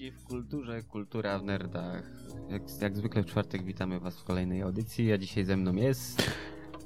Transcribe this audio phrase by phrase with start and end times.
[0.00, 2.02] ludzi w kulturze, kultura w nerdach.
[2.50, 6.30] Jak, jak zwykle w czwartek witamy was w kolejnej audycji, a dzisiaj ze mną jest...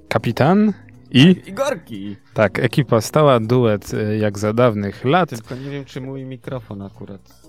[0.08, 0.72] Kapitan
[1.10, 1.42] i...
[1.46, 2.16] Igorki!
[2.34, 5.30] Tak, ekipa stała, duet y, jak za dawnych lat.
[5.30, 7.42] Tylko nie wiem, czy mój mikrofon akurat...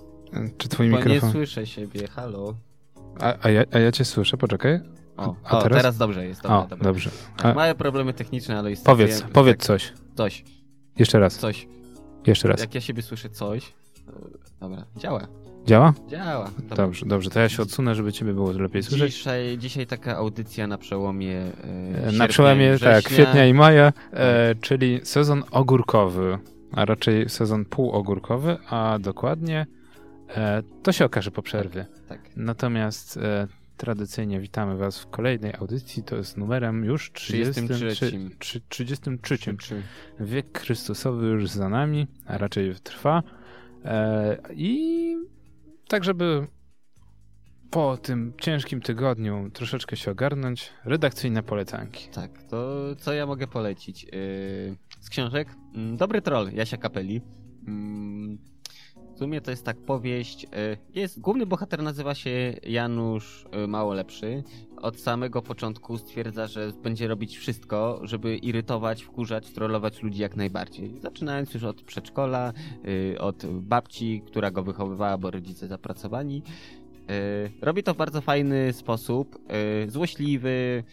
[0.58, 1.28] Czy twój Bo mikrofon...
[1.28, 2.54] nie słyszę siebie, halo.
[3.20, 4.80] A, a, ja, a ja cię słyszę, poczekaj.
[5.16, 5.78] O, A o teraz?
[5.78, 5.96] teraz?
[5.96, 6.42] dobrze jest.
[6.42, 6.84] Dobra, O, dobra.
[6.84, 7.10] dobrze.
[7.36, 8.84] Tak, A, małe problemy techniczne, ale jest...
[8.84, 9.92] powiedz, tak, powiedz tak, coś.
[10.16, 10.44] Coś,
[10.98, 11.68] Jeszcze raz, coś.
[12.26, 12.60] jeszcze raz.
[12.60, 13.72] Jak ja siebie słyszę coś...
[14.60, 15.28] Dobra, działa.
[15.66, 15.92] Działa?
[16.08, 16.50] Działa.
[16.58, 16.76] Dobra.
[16.76, 17.30] Dobrze, dobrze.
[17.30, 19.14] To ja się odsunę, żeby ciebie było lepiej słyszeć.
[19.14, 23.92] Dzisiaj, dzisiaj taka audycja na przełomie e, E, sierpnia Na przełomie tak, kwietnia i maja,
[24.12, 26.38] e, czyli sezon ogórkowy,
[26.72, 29.66] a raczej sezon półogórkowy, a dokładnie
[30.36, 31.86] e, to się okaże po przerwie.
[32.08, 32.20] Tak.
[32.36, 36.02] Natomiast e, tradycyjnie witamy Was w kolejnej audycji.
[36.02, 37.94] To jest numerem już 33.
[37.94, 38.30] 33.
[38.38, 39.38] trzy- 33.
[39.38, 39.82] Czy-
[40.20, 43.22] Wiek Chrystusowy już za nami, a raczej trwa.
[43.84, 45.16] E, I
[45.88, 46.46] tak, żeby
[47.70, 52.08] po tym ciężkim tygodniu troszeczkę się ogarnąć, redakcyjne polecanki.
[52.08, 52.66] Tak, to
[52.98, 54.04] co ja mogę polecić?
[54.04, 54.10] Yy,
[55.00, 55.48] z książek?
[55.74, 57.20] Mm, Dobry troll Jasia Kapeli.
[57.68, 58.38] Mm,
[59.14, 60.42] W sumie to jest tak powieść.
[60.42, 60.48] yy,
[60.94, 64.42] Jest, główny bohater nazywa się Janusz yy, Mało Lepszy.
[64.86, 71.00] Od samego początku stwierdza, że będzie robić wszystko, żeby irytować, wkurzać, trollować ludzi jak najbardziej.
[71.00, 72.52] Zaczynając już od przedszkola,
[72.84, 76.42] yy, od babci, która go wychowywała, bo rodzice zapracowani.
[77.08, 79.38] Yy, Robi to w bardzo fajny sposób,
[79.82, 80.84] yy, złośliwy,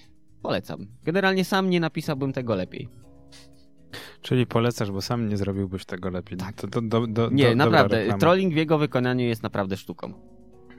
[0.43, 0.87] Polecam.
[1.03, 2.89] Generalnie sam nie napisałbym tego lepiej.
[4.21, 6.37] Czyli polecasz, bo sam nie zrobiłbyś tego lepiej.
[6.37, 6.55] Tak.
[6.55, 7.97] To, to, do, do, Nie, naprawdę.
[7.97, 8.19] reklama.
[8.19, 10.13] Trolling w jego wykonaniu jest naprawdę sztuką.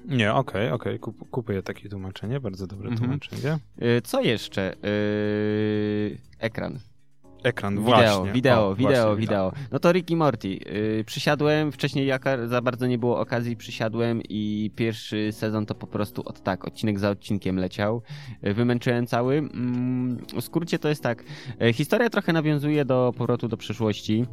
[0.05, 2.99] Nie, okej, okej, kup, kupuję takie tłumaczenie, bardzo dobre Mhm.
[3.21, 3.59] tłumaczenie.
[3.79, 4.75] Yy, co jeszcze?
[4.83, 6.79] Yy, ekran.
[7.45, 8.33] Ekran, Wideo, właśnie.
[8.33, 9.53] wideo, O, wideo, właśnie, wideo.
[9.73, 10.49] No to Rick i Morty.
[10.49, 15.87] Yy, przysiadłem, wcześniej jaka za bardzo nie było okazji, przysiadłem i pierwszy sezon to po
[15.87, 18.03] prostu od tak, odcinek za odcinkiem leciał.
[18.43, 19.39] Yy, wymęczyłem cały.
[19.39, 21.25] Mm, w skrócie to jest tak.
[21.61, 24.27] Yy, historia trochę nawiązuje do powrotu do przyszłości.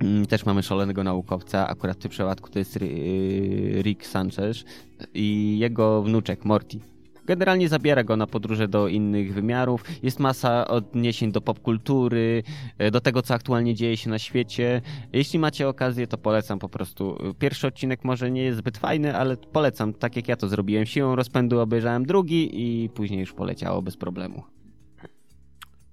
[0.00, 4.64] Mm, Też mamy szalonego naukowca, akurat w tym przypadku to jest yy, Rick Sanchez
[5.14, 6.78] i jego wnuczek Morty.
[7.26, 9.84] Generalnie zabiera go na podróże do innych wymiarów.
[10.02, 12.42] Jest masa odniesień do popkultury,
[12.78, 14.82] e, do tego, co aktualnie dzieje się na świecie.
[15.12, 17.18] Jeśli macie okazję, to polecam po prostu.
[17.38, 20.86] Pierwszy odcinek może nie jest zbyt fajny, ale polecam, tak jak ja to zrobiłem.
[20.86, 24.42] Siłą rozpędu obejrzałem drugi i później już poleciało bez problemu.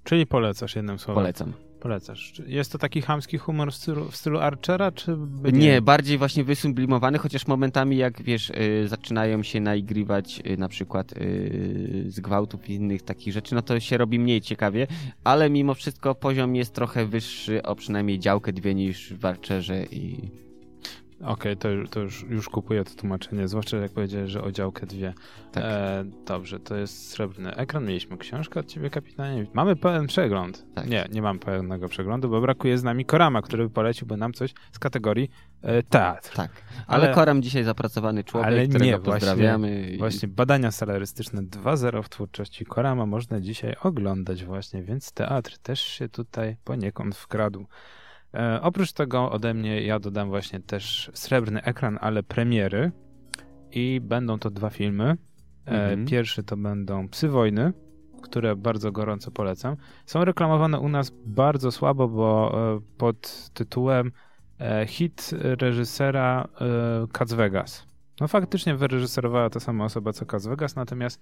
[0.04, 1.24] Czyli polecasz jednym słowem.
[1.24, 1.67] Polecam.
[1.80, 2.34] Polecasz.
[2.48, 6.44] Jest to taki chamski humor w stylu, w stylu Archera, czy by Nie, bardziej właśnie
[6.44, 12.70] wysublimowany, chociaż momentami jak wiesz, y, zaczynają się naigrywać y, na przykład y, z gwałtów
[12.70, 14.88] i innych takich rzeczy, no to się robi mniej ciekawie,
[15.24, 20.32] ale mimo wszystko poziom jest trochę wyższy o przynajmniej działkę dwie niż w Archerze i
[21.24, 24.86] Okej, to, już- to już, już kupuję to tłumaczenie, zwłaszcza jak powiedziałeś, że o działkę
[24.86, 25.14] dwie.
[25.52, 25.64] tak.
[25.66, 27.86] E, dobrze, to jest srebrny ekran.
[27.86, 29.46] Mieliśmy książkę od ciebie, kapitanie.
[29.54, 30.66] Mamy pełen przegląd.
[30.76, 30.88] Tak.
[30.90, 34.80] Nie, nie mam pełnego przeglądu, bo brakuje z nami Korama, który poleciłby nam coś z
[34.80, 35.30] kategorii
[35.62, 36.36] e, teatr.
[36.36, 36.52] Tak,
[36.88, 39.90] ale, Ale- Koram dzisiaj zapracowany człowiek, ale nie, którego właśnie- pozdrawiamy.
[39.90, 45.80] i- Właśnie badania salarystyczne 2.0 w twórczości Korama można dzisiaj oglądać właśnie, więc teatr też
[45.82, 47.66] się tutaj poniekąd wkradł.
[48.38, 52.92] E, oprócz tego ode mnie ja dodam właśnie też srebrny ekran, ale premiery
[53.72, 55.04] i będą to dwa filmy.
[55.66, 56.06] E, Mhm.
[56.06, 57.74] Pierwszy to będą Psy Wojny,
[58.22, 59.76] które bardzo gorąco polecam.
[60.06, 64.12] Są reklamowane u nas bardzo słabo, bo e, pod tytułem
[64.88, 66.48] hit reżysera
[67.12, 67.88] Cats Vegas.
[68.22, 71.22] No faktycznie wyreżyserowała ta sama osoba co Cats Vegas, natomiast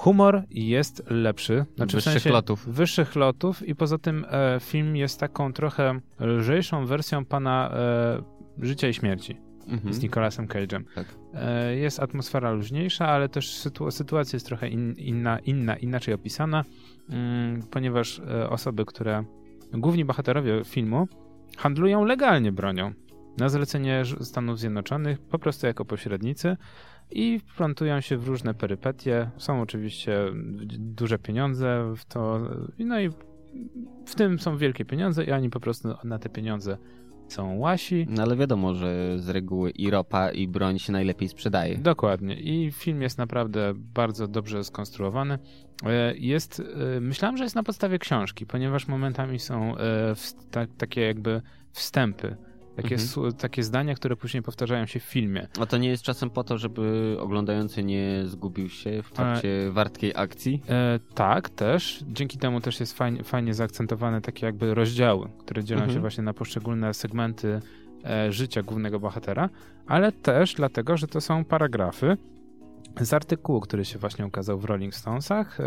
[0.00, 1.64] humor jest lepszy.
[1.76, 2.68] Znaczy Wyższych w sensie lotów.
[2.68, 8.22] Wyższych lotów i poza tym e, film jest taką trochę lżejszą wersją pana e,
[8.66, 9.36] Życia i Śmierci
[9.68, 9.94] Mhm.
[9.94, 10.82] z Nicolasem Cage'em.
[10.94, 11.06] Tak.
[11.34, 16.64] E, Jest atmosfera luźniejsza, ale też sytu- sytuacja jest trochę in, inna, inna, inaczej opisana,
[17.10, 19.24] mm, ponieważ e, osoby, które,
[19.72, 21.08] główni bohaterowie filmu,
[21.56, 22.92] handlują legalnie bronią
[23.38, 26.56] na zlecenie Stanów Zjednoczonych, po prostu jako pośrednicy
[27.12, 29.30] i wplątują się w różne perypetie.
[29.36, 30.18] Są oczywiście
[30.78, 32.40] duże pieniądze w to,
[32.78, 33.08] no i
[34.06, 36.78] w tym są wielkie pieniądze i oni po prostu na te pieniądze
[37.28, 38.06] są łasi.
[38.10, 41.78] No ale wiadomo, że z reguły i ropa i broń się najlepiej sprzedaje.
[41.78, 42.40] Dokładnie.
[42.40, 45.38] I film jest naprawdę bardzo dobrze skonstruowany.
[45.86, 46.62] E, Jest,
[46.96, 51.42] e, myślałem, że jest na podstawie książki, ponieważ momentami są e, wst- ta, takie jakby
[51.72, 52.36] wstępy,
[52.82, 53.32] takie, Mhm.
[53.32, 55.48] takie zdania, które później powtarzają się w filmie.
[55.60, 60.12] A to nie jest czasem po to, żeby oglądający nie zgubił się w trakcie wartkiej
[60.16, 60.62] akcji?
[60.68, 62.04] E, tak, też.
[62.08, 65.94] Dzięki temu też jest fajnie, fajnie zaakcentowane takie jakby rozdziały, które dzielą Mhm.
[65.96, 67.60] się właśnie na poszczególne segmenty
[68.04, 69.48] e, życia głównego bohatera,
[69.86, 72.16] ale też dlatego, że to są paragrafy
[73.00, 75.64] z artykułu, który się właśnie ukazał w Rolling Stonesach e,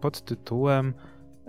[0.00, 0.94] pod tytułem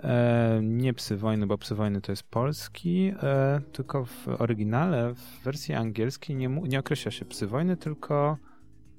[0.04, 5.44] e, nie Psy Wojny, bo Psy Wojny to jest polski, e, tylko w oryginale, w
[5.44, 8.38] wersji angielskiej nie, nie określa się Psy Wojny, tylko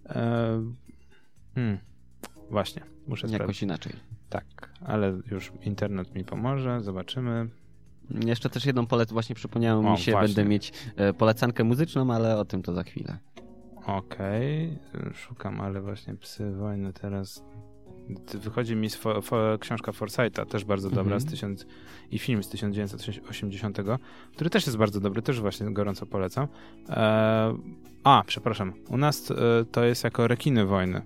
[0.10, 0.62] e,
[1.56, 1.78] hmm,
[2.50, 3.64] właśnie, muszę Jakoś sprawdzić.
[3.64, 3.94] inaczej.
[4.30, 7.50] Tak, ale już internet mi pomoże, zobaczymy.
[8.26, 10.28] Jeszcze też jedną polec właśnie przypomniało O, mi się, właśnie.
[10.36, 13.18] będę mieć e, polecankę muzyczną, ale o tym to za chwilę.
[13.86, 14.80] Okej,
[15.14, 17.44] szukam, ale właśnie Psy Wojny teraz...
[18.34, 21.22] Wychodzi mi fo, fo, książka Forsytha, też bardzo dobra, Mhm.
[21.22, 21.66] z tysiąc,
[22.12, 23.78] i film z 1980,
[24.36, 26.48] który też jest bardzo dobry, też właśnie gorąco polecam.
[26.90, 27.58] E,
[28.04, 29.36] a, przepraszam, u nas e,
[29.72, 31.02] to jest jako Rekiny Wojny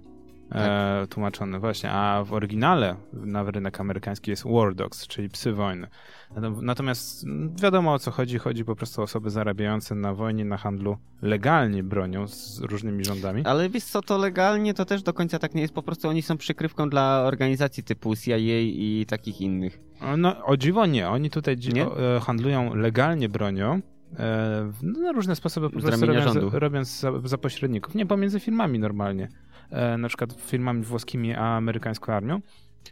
[0.51, 5.87] e, tłumaczone, właśnie, a w oryginale na rynek amerykański jest War Dogs, czyli Psy Wojny.
[6.35, 10.45] Natom- Natomiast mm, wiadomo o co chodzi, chodzi po prostu o osoby zarabiające na wojnie,
[10.45, 13.45] na handlu legalnie bronią z różnymi rządami.
[13.45, 16.21] Ale wiesz co, to legalnie to też do końca tak nie jest, po prostu oni
[16.21, 19.79] są przykrywką dla organizacji typu CIA i takich innych.
[20.17, 21.09] No, o dziwo nie.
[21.09, 21.85] Oni tutaj Nie?
[21.85, 23.81] e, handlują legalnie bronią.
[24.19, 26.49] E, no, na różne sposoby po prostu robiąc, rządu.
[26.53, 27.95] robiąc za, za pośredników.
[27.95, 29.29] Nie pomiędzy firmami normalnie.
[29.71, 32.41] E, na przykład firmami włoskimi a amerykańską armią.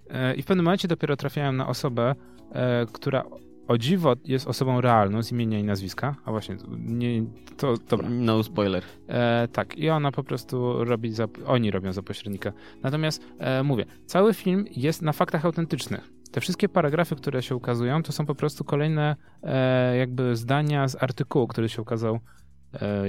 [0.09, 2.15] E, I w pewnym momencie dopiero trafiają na osobę,
[2.51, 3.23] e, która
[3.67, 6.15] o dziwo jest osobą realną z imienia i nazwiska.
[6.25, 7.23] A właśnie, nie,
[7.57, 8.09] to dobra.
[8.09, 8.83] No spoiler.
[9.07, 12.53] E, tak, i ona po prostu robi, za, oni robią za pośrednika.
[12.83, 16.09] Natomiast e, mówię, cały film jest na faktach autentycznych.
[16.31, 21.03] Te wszystkie paragrafy, które się ukazują, to są po prostu kolejne e, jakby zdania z
[21.03, 22.19] artykułu, który się ukazał,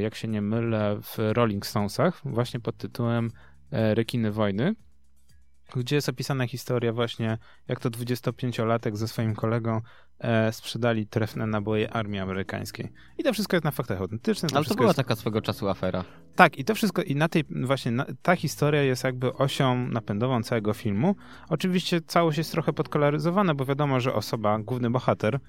[0.00, 3.31] jak się nie mylę, w Rolling Stonesach, właśnie pod tytułem
[3.70, 4.75] Rekiny Wojny,
[5.76, 7.38] gdzie jest opisana historia właśnie,
[7.69, 9.81] jak to 25-latek ze swoim kolegą
[10.19, 12.93] e, sprzedali trefne naboje armii amerykańskiej.
[13.19, 14.53] I to wszystko jest na faktach autentycznych.
[14.55, 14.97] Ale to była jest...
[14.97, 16.05] taka swego czasu afera.
[16.35, 20.43] Tak, i to wszystko, i na tej, właśnie na, ta historia jest jakby osią napędową
[20.43, 21.17] całego filmu.
[21.49, 25.41] Oczywiście całość jest trochę podkoloryzowana, bo wiadomo, że osoba, główny bohater, e,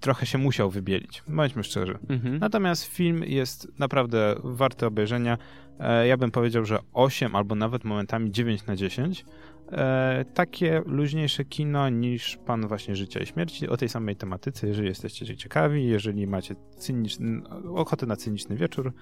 [0.00, 1.22] trochę się musiał wybielić.
[1.28, 1.98] Bądźmy szczerzy.
[2.08, 2.38] Mhm.
[2.38, 5.38] Natomiast film jest naprawdę warty obejrzenia.
[5.80, 9.24] E, ja bym powiedział, że 8 albo nawet momentami 9 na 10.
[9.72, 14.66] E, takie luźniejsze kino niż Pan właśnie Życia i Śmierci o tej samej tematyce.
[14.66, 17.40] Jeżeli jesteście ciekawi, jeżeli macie cyniczny,
[17.74, 18.92] ochotę na cyniczny wieczór,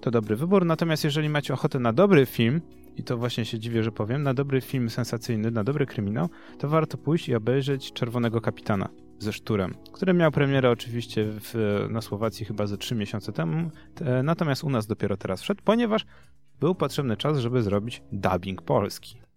[0.00, 0.66] to dobry wybór.
[0.66, 2.60] Natomiast jeżeli macie ochotę na dobry film,
[2.96, 6.28] i to właśnie się dziwię, że powiem, na dobry film sensacyjny, na dobry kryminał,
[6.58, 8.88] to warto pójść i obejrzeć Czerwonego Kapitana
[9.18, 13.70] ze Szturem, który miał premierę oczywiście w, na Słowacji chyba ze 3 miesiące temu,
[14.22, 16.04] natomiast u nas dopiero teraz wszedł, ponieważ
[16.60, 19.27] był potrzebny czas, żeby zrobić dubbing polski.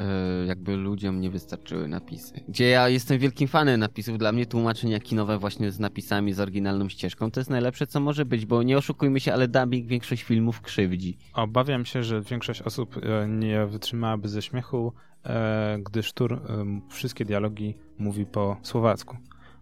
[0.00, 2.40] E, jakby ludziom nie wystarczyły napisy.
[2.48, 6.88] Gdzie ja jestem wielkim fanem napisów, dla mnie tłumaczenia kinowe właśnie z napisami, z oryginalną
[6.88, 10.60] ścieżką, to jest najlepsze, co może być, bo nie oszukujmy się, ale dubbing większość filmów
[10.60, 11.18] krzywdzi.
[11.34, 14.92] Obawiam się, że większość osób e, nie wytrzymałaby ze śmiechu,
[15.24, 16.40] e, gdy Sztur e,
[16.88, 19.16] wszystkie dialogi mówi po słowacku.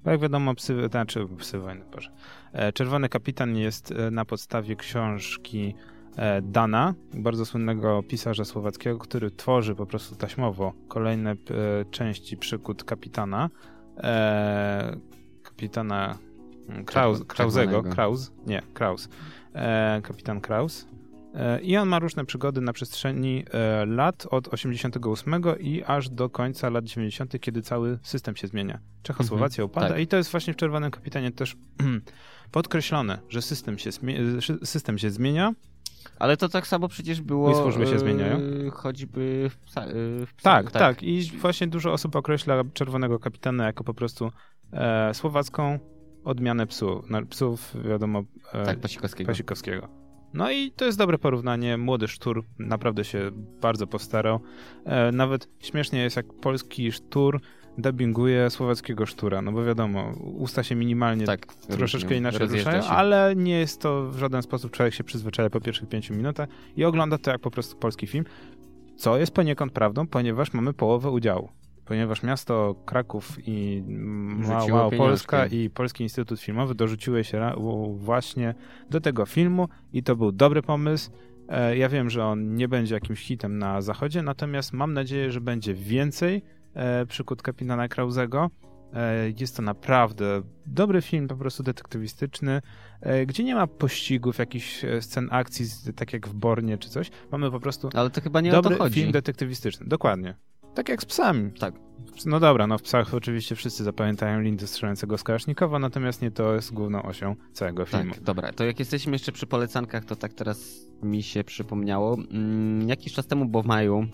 [0.05, 2.11] Bo jak wiadomo, psy, znaczy psy wojny, Boże.
[2.75, 5.75] Czerwony Kapitan jest na podstawie książki
[6.42, 11.36] Dana, bardzo słynnego pisarza słowackiego, który tworzy po prostu taśmowo kolejne e,
[11.90, 13.50] części przygód kapitana.
[13.96, 14.96] E,
[15.42, 16.18] kapitana
[16.68, 17.82] mm, Kraus, Krausego.
[17.82, 18.32] Kraus?
[18.46, 19.08] Nie, Kraus.
[19.54, 20.86] E, kapitan Kraus.
[21.34, 26.30] E, I on ma różne przygody na przestrzeni e, lat od 88 i aż do
[26.30, 28.78] końca lat 90., kiedy cały system się zmienia.
[29.02, 30.00] Czechosłowacja upada tak.
[30.00, 31.56] i to jest właśnie w Czerwonym Kapitanie też
[32.50, 33.90] podkreślone, że system się,
[34.64, 35.54] system się zmienia.
[36.18, 37.50] Ale to tak samo przecież było.
[37.50, 38.40] I służby się e, zmieniają?
[38.71, 39.92] Choćby w, psa, e,
[40.26, 44.33] w psa, Tak, tak, I właśnie dużo osób określa Czerwonego Kapitana jako po prostu
[44.73, 45.78] e, słowacką
[46.25, 49.28] odmianę psu, na, psów, wiadomo, e, Tak, Pasikowskiego.
[49.28, 49.88] Pasikowskiego.
[50.35, 51.76] No i to jest dobre porównanie.
[51.76, 53.30] Młody sztur naprawdę się
[53.61, 54.40] bardzo postarał.
[54.85, 57.40] E, nawet śmiesznie jest, jak polski sztur
[57.78, 63.58] dubbinguje słowackiego sztura, no bo wiadomo, usta się minimalnie tak, troszeczkę inaczej ruszają, ale nie
[63.58, 67.30] jest to w żaden sposób, człowiek się przyzwyczaja po pierwszych pięciu minutach i ogląda to
[67.30, 68.25] jak po prostu polski film,
[68.97, 71.49] co jest poniekąd prawdą, ponieważ mamy połowę udziału.
[71.85, 73.82] Ponieważ miasto Kraków i
[74.49, 77.52] Mała Polska i Polski Instytut Filmowy dorzuciły się
[77.94, 78.54] właśnie
[78.90, 81.11] do tego filmu i to był dobry pomysł.
[81.49, 85.40] E, Ja wiem, że on nie będzie jakimś hitem na zachodzie, natomiast mam nadzieję, że
[85.40, 86.42] będzie więcej
[86.75, 88.50] e, przykład kapitana Krauzego.
[88.94, 92.60] E, Jest to naprawdę dobry film, po prostu detektywistyczny,
[93.00, 97.10] e, gdzie nie ma pościgów, jakichś scen akcji, tak jak w Bornie czy coś.
[97.32, 99.00] Mamy po prostu Ale to chyba nie dobry o to chodzi.
[99.00, 99.87] film detektywistyczny.
[99.87, 100.34] Dokładnie.
[100.75, 101.52] Tak jak z psami.
[101.52, 101.75] Tak.
[102.26, 106.54] No dobra, no w psach oczywiście wszyscy zapamiętają Lindy strzelającego z Kałasznikowa, natomiast nie to
[106.54, 108.14] jest główną osią całego filmu.
[108.14, 112.14] Tak, dobra, to jak jesteśmy jeszcze przy polecankach, to tak teraz mi się przypomniało.
[112.30, 114.06] Mm, jakiś czas temu, bo w maju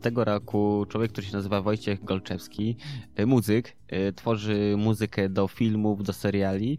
[0.00, 2.76] tego roku człowiek, który się nazywa Wojciech Golczewski,
[3.20, 6.78] y, muzyk, y, tworzy muzykę do filmów, do seriali.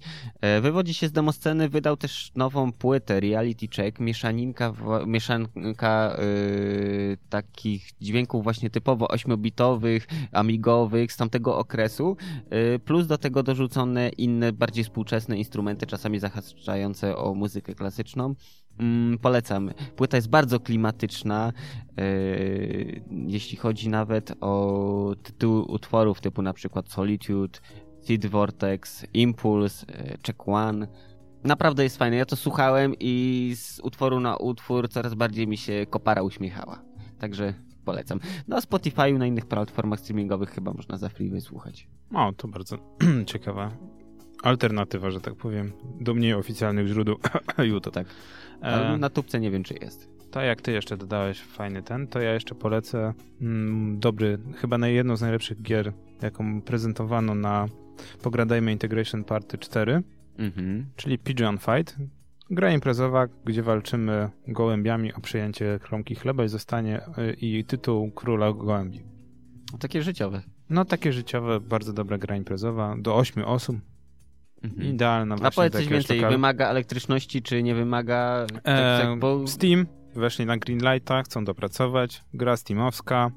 [0.58, 4.74] Y, Wywodzi się z demosceny, wydał też nową płytę Reality Check, mieszaninka,
[5.08, 12.18] mieszanka y, takich dźwięków właśnie typowo 8-bitowych, amigowych z tamtego okresu,
[12.76, 18.36] y, plus do tego dorzucone inne, bardziej współczesne instrumenty, czasami zahaczające o muzykę klasyczną.
[18.80, 19.72] Mm, polecam.
[19.96, 21.54] Płyta jest bardzo klimatyczna,
[21.98, 27.60] yy, jeśli chodzi nawet o tytuły utworów typu na przykład Solitude,
[28.02, 30.88] Seed Vortex, Impulse, yy, Check One.
[31.44, 32.18] Naprawdę jest fajne.
[32.18, 36.82] Ja to słuchałem i z utworu na utwór coraz bardziej mi się kopara uśmiechała.
[37.20, 37.54] Także
[37.86, 38.20] polecam.
[38.48, 41.88] Na Spotify, na innych platformach streamingowych chyba można za free wysłuchać.
[42.14, 42.78] O, to bardzo
[43.26, 43.72] ciekawa
[44.44, 47.16] alternatywa, że tak powiem, do mniej oficjalnych źródeł
[47.72, 47.94] YouTube.
[47.94, 48.08] Tak.
[48.62, 50.10] E, na tubce nie wiem, czy jest.
[50.32, 54.88] To jak ty jeszcze dodałeś fajny ten, to ja jeszcze polecę mm, dobry, chyba na
[54.88, 57.68] jedną z najlepszych gier, jaką prezentowano na
[58.24, 60.02] Pogradajmy Integration Party 4,
[60.38, 60.86] Mhm.
[60.96, 61.96] czyli Pigeon Fight.
[62.52, 68.54] Gra imprezowa, gdzie walczymy gołębiami o przyjęcie kromki chleba i zostanie y, i tytuł króla
[68.54, 69.04] gołębi.
[69.80, 70.42] Takie życiowe.
[70.70, 73.76] No takie życiowe, bardzo dobra gra imprezowa, do 8 osób,
[74.64, 74.88] Mhm.
[74.94, 76.34] idealna A właśnie powiedz do coś więcej, lokalu.
[76.34, 78.46] wymaga elektryczności, czy nie wymaga?
[78.54, 79.48] Tak, E, tak, bo...
[79.48, 79.86] Steam,
[80.16, 82.24] weszli na Greenlighta, chcą dopracować.
[82.34, 83.32] Gra Steamowska.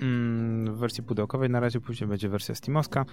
[0.00, 3.04] Mm, w wersji pudełkowej na razie, później będzie wersja Steamowska.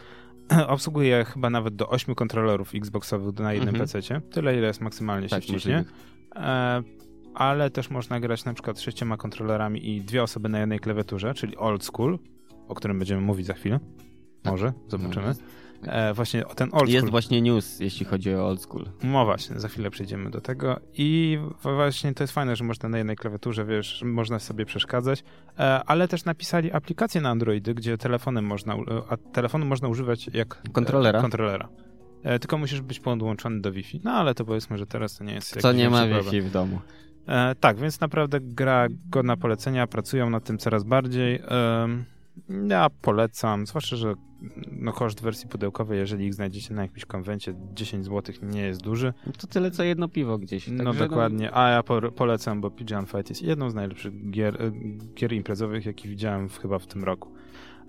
[0.67, 3.89] Obsługuje chyba nawet do 8 kontrolerów Xboxowych na jednym Mhm.
[3.89, 4.21] PC.
[4.31, 5.55] Tyle, ile jest maksymalnie się Tak, wciśnie.
[5.77, 5.91] możliwe.
[6.35, 6.83] E,
[7.33, 11.57] ale też można grać na przykład sześcioma kontrolerami i dwie osoby na jednej klawiaturze, czyli
[11.57, 12.19] old school,
[12.67, 13.79] o którym będziemy mówić za chwilę.
[14.45, 15.27] Może, zobaczymy.
[15.27, 15.33] No,
[15.83, 17.11] E, właśnie o ten old Jest school.
[17.11, 18.85] właśnie news, jeśli chodzi o old school.
[19.03, 20.79] No właśnie, za chwilę przejdziemy do tego.
[20.93, 25.23] I właśnie to jest fajne, że można na jednej klawiaturze, wiesz, można sobie przeszkadzać,
[25.59, 28.75] e, ale też napisali aplikację na Androidy, gdzie telefonem można,
[29.09, 31.19] a telefonu można używać jak Kontrolera?
[31.19, 31.69] E, kontrolera.
[32.23, 34.01] E, tylko musisz być podłączony do Wi-Fi.
[34.03, 36.23] No ale to powiedzmy, że teraz to nie jest Co nie ma problem.
[36.23, 36.79] Wi-Fi w domu.
[37.27, 41.41] E, tak, więc naprawdę gra godna polecenia, pracują nad tym coraz bardziej.
[41.79, 42.05] Em,
[42.69, 44.13] ja polecam, zwłaszcza, że
[44.71, 49.13] no, koszt wersji pudełkowej, jeżeli ich znajdziecie na jakimś konwencie, 10 zł nie jest duży.
[49.37, 50.67] To tyle co jedno piwo gdzieś.
[50.67, 54.61] No Także dokładnie, a ja po, polecam, bo Pigeon Fight jest jedną z najlepszych gier,
[54.61, 54.71] e,
[55.15, 57.31] gier imprezowych, jakie widziałem w, chyba w tym roku.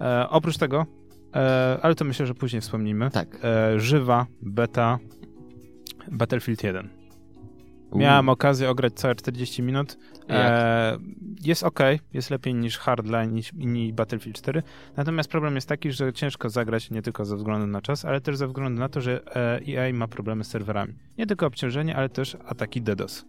[0.01, 0.87] E, oprócz tego,
[1.35, 3.39] e, ale to myślę, że później wspomnimy, Tak.
[3.45, 4.99] e, żywa beta
[6.13, 7.00] Battlefield 1.
[7.95, 9.99] Miałem okazję ograć całe 40 minut.
[10.29, 10.99] E,
[11.45, 11.79] jest ok,
[12.13, 14.63] jest lepiej niż Hardline niż, niż Battlefield 4.
[14.97, 18.37] Natomiast problem jest taki, że ciężko zagrać nie tylko ze względu na czas, ale też
[18.37, 20.95] ze względu na to, że e, EA ma problemy z serwerami.
[21.19, 23.25] Nie tylko obciążenie, ale też ataki DDoS.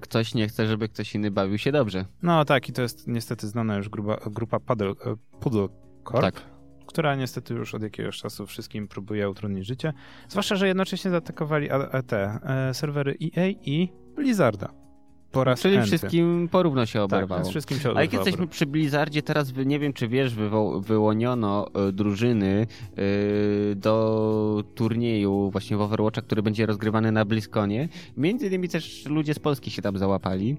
[0.00, 2.04] Ktoś nie chce, żeby ktoś inny bawił się dobrze.
[2.22, 4.60] No tak, i to jest niestety znana już grupa, grupa e,
[5.40, 5.68] Poodle
[6.04, 6.51] Corp, Tak.
[6.92, 9.92] Która niestety już od jakiegoś czasu wszystkim próbuje utrudnić życie.
[10.28, 11.68] Zwłaszcza, że jednocześnie zaatakowali
[12.06, 12.38] te
[12.72, 14.68] serwery EA i Blizzarda.
[15.32, 15.86] Po raz Czyli enty.
[15.86, 17.38] wszystkim porówno się tak, oberwało.
[17.40, 21.66] więc wszystkim się A jak jesteśmy przy Blizzardzie, teraz nie wiem, czy wiesz, wywo- wyłoniono
[21.88, 22.66] e, drużyny
[23.70, 27.88] e, do turnieju właśnie w Overwatcha, który będzie rozgrywany na BlizzConie.
[28.16, 30.56] Między innymi też ludzie z Polski się tam załapali.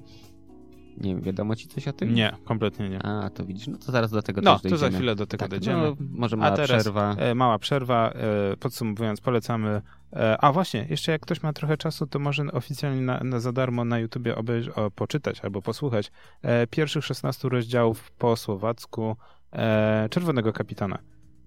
[0.97, 2.13] Nie wiadomo ci coś o tym?
[2.13, 3.03] Nie, kompletnie nie.
[3.05, 4.91] A, to widzisz, no to zaraz do tego No, też to dojdziemy.
[4.91, 5.81] za chwilę do tego tak, dojdziemy.
[5.83, 7.15] No, może A mała teraz przerwa.
[7.17, 8.09] e, mała przerwa.
[8.12, 9.81] E, podsumowując, polecamy.
[10.13, 13.51] E, a właśnie, jeszcze jak ktoś ma trochę czasu, to może oficjalnie na, na za
[13.51, 19.15] darmo na YouTubie obejrz, o, poczytać albo posłuchać e, pierwszych 16 rozdziałów po słowacku
[19.53, 20.97] e, Czerwonego Kapitana.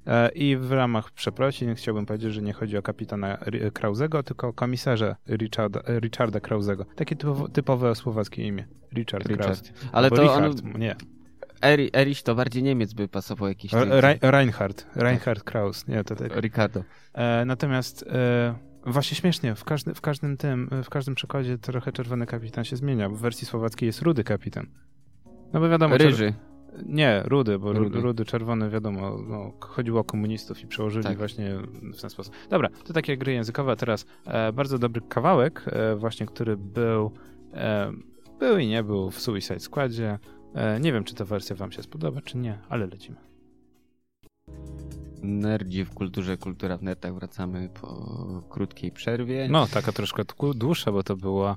[0.07, 3.39] E, I w ramach przeprosin chciałbym powiedzieć, że nie chodzi o kapitana
[3.73, 6.85] Krauzego, tylko o komisarza Richarda, Richarda Krauzego.
[6.97, 8.67] Takie typowo, typowe słowackie imię.
[8.95, 9.41] Richard, Kraus.
[9.41, 9.89] Richard.
[9.93, 10.97] Ale Albo to on, Richard, nie.
[11.63, 14.87] Eri, Erich to bardziej Niemiec by pasował jakiś Re- Reinhard.
[14.95, 15.89] Reinhard Kraus.
[15.89, 16.37] Nie, to tak.
[16.37, 16.83] Ricardo.
[17.15, 18.55] E, natomiast e,
[18.87, 23.09] właśnie śmiesznie, w, każdy, w każdym tym, w każdym przekładzie trochę czerwony kapitan się zmienia.
[23.09, 24.67] W wersji słowackiej jest rudy kapitan.
[25.53, 25.97] No bo wiadomo.
[25.97, 26.35] Ryży.
[26.87, 28.25] Nie, rudy, bo rudy, Rudy.
[28.25, 31.19] czerwony, wiadomo, no, chodziło o komunistów i przełożyli Tak.
[31.19, 32.35] właśnie w ten sposób.
[32.51, 37.11] Dobra, to takie gry językowe, a teraz e, bardzo dobry kawałek, e, właśnie, który był,
[37.55, 37.93] e,
[38.39, 40.19] był i nie był w Suicide Squadzie.
[40.55, 43.17] E, nie wiem, czy ta wersja wam się spodoba, czy nie, ale lecimy.
[45.23, 47.89] Nerdzi w kulturze, kultura w nerdach wracamy po
[48.49, 49.49] krótkiej przerwie.
[49.51, 50.23] No, taka troszkę
[50.55, 51.57] dłuższa, bo to była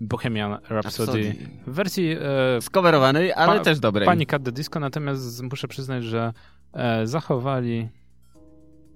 [0.00, 1.34] Bohemian Rhapsody, Rhapsody.
[1.66, 2.16] w wersji
[2.56, 4.06] e, Skowerowanej, ale Pa- też dobrej.
[4.06, 6.32] Pani Cat the Disco, natomiast muszę przyznać, że
[6.72, 7.88] e, zachowali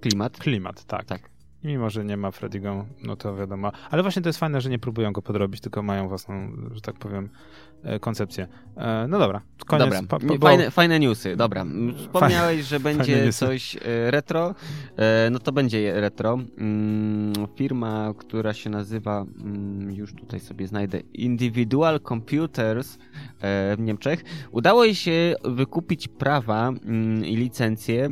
[0.01, 0.37] Klimat.
[0.37, 1.05] klimat, tak.
[1.05, 1.29] Tak.
[1.63, 3.71] Mimo, że nie ma Frediego, no to wiadomo.
[3.91, 6.95] Ale właśnie to jest fajne, że nie próbują go podrobić, tylko mają własną, że tak
[6.95, 7.29] powiem,
[7.99, 8.47] koncepcję.
[8.77, 9.85] E, no dobra, koniec.
[9.85, 11.65] Dobra, Pa- pa- Nie, bo- fajne, fajne newsy, dobra.
[11.97, 14.55] Wspomniałeś, że fajne będzie coś e, retro,
[14.97, 16.39] e, no to będzie retro.
[16.57, 22.97] Mm, Firma, która się nazywa, mm, już tutaj sobie znajdę, Individual Computers
[23.41, 28.09] e, w Niemczech, udało jej się wykupić prawa mm, i licencje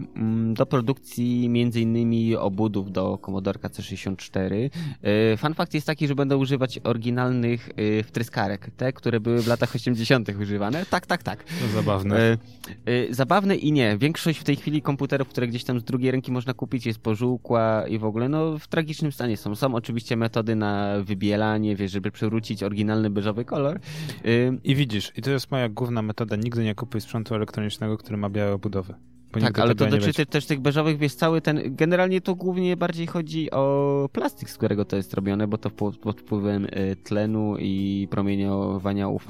[0.53, 4.69] do produkcji innymi obudów do Commodore C64.
[5.01, 9.47] E, Fun fact jest taki, że będą używać oryginalnych e, wtryskarek, te, które były w
[9.53, 10.29] latach 80.
[10.41, 10.85] używane.
[10.85, 11.43] Tak, tak, tak.
[11.43, 12.19] To zabawne.
[12.19, 12.37] E,
[12.85, 13.97] e, zabawne i nie.
[13.97, 17.87] Większość w tej chwili komputerów, które gdzieś tam z drugiej ręki można kupić, jest pożółkła
[17.87, 19.55] i w ogóle no, w tragicznym stanie są.
[19.55, 23.75] Są oczywiście metody na wybielanie, wiesz, żeby przywrócić oryginalny beżowy kolor.
[23.75, 24.29] E,
[24.63, 28.29] I widzisz, i to jest moja główna metoda, nigdy nie kupuj sprzętu elektronicznego, który ma
[28.29, 28.93] białe obudowy.
[29.41, 30.25] Tak, ale to dotyczy będzie.
[30.25, 34.85] też tych beżowych, wiesz, cały ten, generalnie to głównie bardziej chodzi o plastik, z którego
[34.85, 39.25] to jest robione, bo to pod, wpływem e, tlenu i promieniowania UV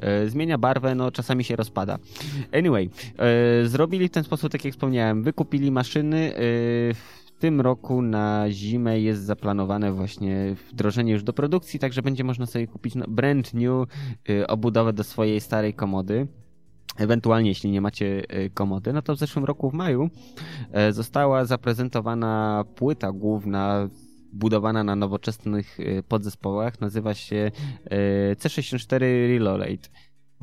[0.00, 1.98] e, zmienia barwę, no czasami się rozpada.
[2.52, 8.46] Anyway, e, zrobili w ten sposób, tak jak wspomniałem, wykupili maszyny, w tym roku na
[8.50, 13.54] zimę jest zaplanowane właśnie wdrożenie już do produkcji, także będzie można sobie kupić no, brand
[13.54, 13.88] new
[14.48, 16.26] obudowę do swojej starej komody.
[16.96, 20.10] Ewentualnie, jeśli nie macie e, komody, no to w zeszłym roku w maju
[20.72, 23.88] e, została zaprezentowana płyta główna
[24.32, 26.80] budowana na nowoczesnych e, podzespołach.
[26.80, 27.50] Nazywa się
[27.84, 29.90] e, C64 Reload.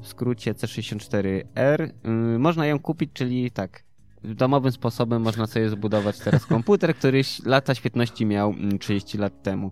[0.02, 1.90] W skrócie C64R.
[2.36, 3.84] Y, Można ją kupić, czyli tak.
[4.24, 9.72] Domowym sposobem można sobie zbudować teraz komputer, który lata świetności miał mm, 30 lat temu.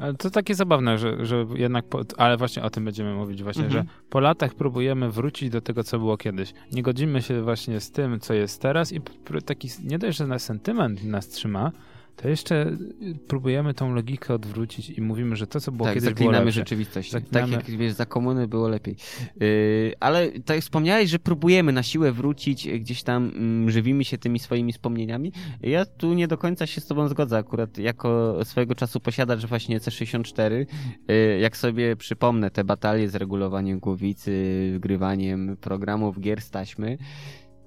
[0.00, 3.64] Ale to takie zabawne, że, że jednak, po, ale właśnie o tym będziemy mówić właśnie,
[3.64, 3.86] Mhm.
[3.86, 6.52] że po latach próbujemy wrócić do tego, co było kiedyś.
[6.72, 9.00] Nie godzimy się właśnie z tym, co jest teraz i
[9.46, 11.72] taki, nie dość, że nas sentyment nas trzyma,
[12.22, 12.66] to jeszcze
[13.02, 16.44] y, próbujemy tą logikę odwrócić i mówimy, że to, co było tak, kiedyś było zaklinamy
[16.44, 16.60] lepsze.
[16.60, 17.12] rzeczywistość.
[17.12, 18.96] Zaklinamy- Tak jak wiesz, za komuny było lepiej.
[19.40, 24.04] Yy, ale tak jak wspomniałeś, że próbujemy na siłę wrócić, yy, gdzieś tam mm, żywimy
[24.04, 25.32] się tymi swoimi wspomnieniami.
[25.62, 27.38] Ja tu nie do końca się z tobą zgodzę.
[27.38, 30.66] Akurat jako swojego czasu posiadacz właśnie C64,
[31.08, 36.98] yy, jak sobie przypomnę te batalie z regulowaniem głowicy, wgrywaniem programów, gier z taśmy,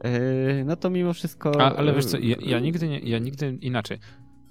[0.03, 0.09] yy,
[0.65, 1.61] no to mimo wszystko...
[1.61, 3.99] A, ale wiesz co, ja, ja, nigdy nie, ja nigdy inaczej.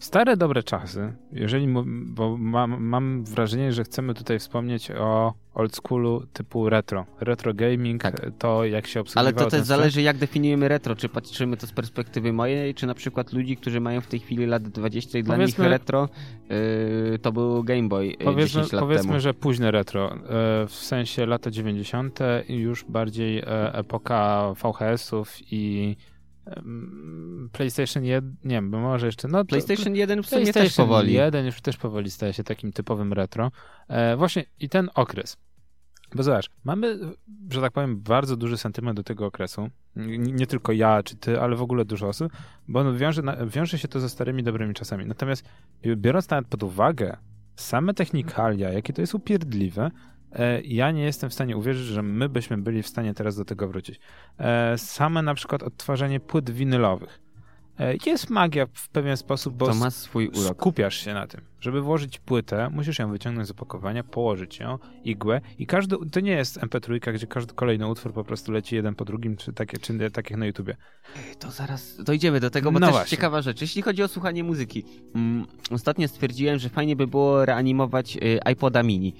[0.02, 1.68] Stare dobre czasy, jeżeli,
[2.06, 7.06] bo mam, mam wrażenie, że chcemy tutaj wspomnieć o old schoolu typu retro.
[7.20, 8.20] Retro gaming, Tak.
[8.38, 9.66] to jak się obsługiwało Ale to też sprzęt.
[9.66, 10.96] zależy, jak definiujemy retro.
[10.96, 14.46] Czy patrzymy to z perspektywy mojej, czy na przykład ludzi, którzy mają w tej chwili
[14.46, 16.08] lat 20 i dla nich retro
[16.50, 19.20] yy, to był Game Boy yy, Powiedzmy, 10 lat powiedzmy temu.
[19.20, 20.18] że późne retro, e,
[20.66, 22.18] w sensie lata 90.
[22.48, 25.96] i już bardziej e, epoka VHS-ów i
[27.52, 31.12] PlayStation 1, nie wiem, bo może jeszcze, no PlayStation 1 w sumie PlayStation też powoli.
[31.12, 33.50] 1 już też powoli staje się takim typowym retro.
[33.88, 35.36] E, właśnie i ten okres.
[36.14, 36.98] Bo zobacz, mamy,
[37.50, 39.68] że tak powiem, bardzo duży sentyment do tego okresu.
[39.96, 42.32] N- Nie tylko ja czy ty, ale w ogóle dużo osób,
[42.68, 45.06] bo wiąże, wiąże się to ze starymi, dobrymi czasami.
[45.06, 45.44] Natomiast
[45.96, 47.16] biorąc nawet pod uwagę
[47.56, 49.90] same technikalia, jakie to jest upierdliwe,
[50.64, 53.68] ja nie jestem w stanie uwierzyć, że my byśmy byli w stanie teraz do tego
[53.68, 54.00] wrócić.
[54.38, 57.20] E, Same na przykład odtwarzanie płyt winylowych.
[57.78, 60.56] E, Jest magia w pewien sposób, bo To ma swój urok.
[60.58, 61.40] skupiasz się na tym.
[61.60, 66.32] Żeby włożyć płytę, musisz ją wyciągnąć z opakowania, położyć ją, igłę i każdy, to nie
[66.32, 70.10] jest MP3, gdzie każdy kolejny utwór po prostu leci jeden po drugim, czy takie, czy
[70.10, 70.76] tak jak na YouTubie.
[71.38, 73.16] To zaraz dojdziemy do tego, bo No też właśnie.
[73.16, 73.60] ciekawa rzecz.
[73.60, 78.82] Jeśli chodzi o słuchanie muzyki, mm, ostatnio stwierdziłem, że fajnie by było reanimować y, iPoda
[78.82, 79.14] mini.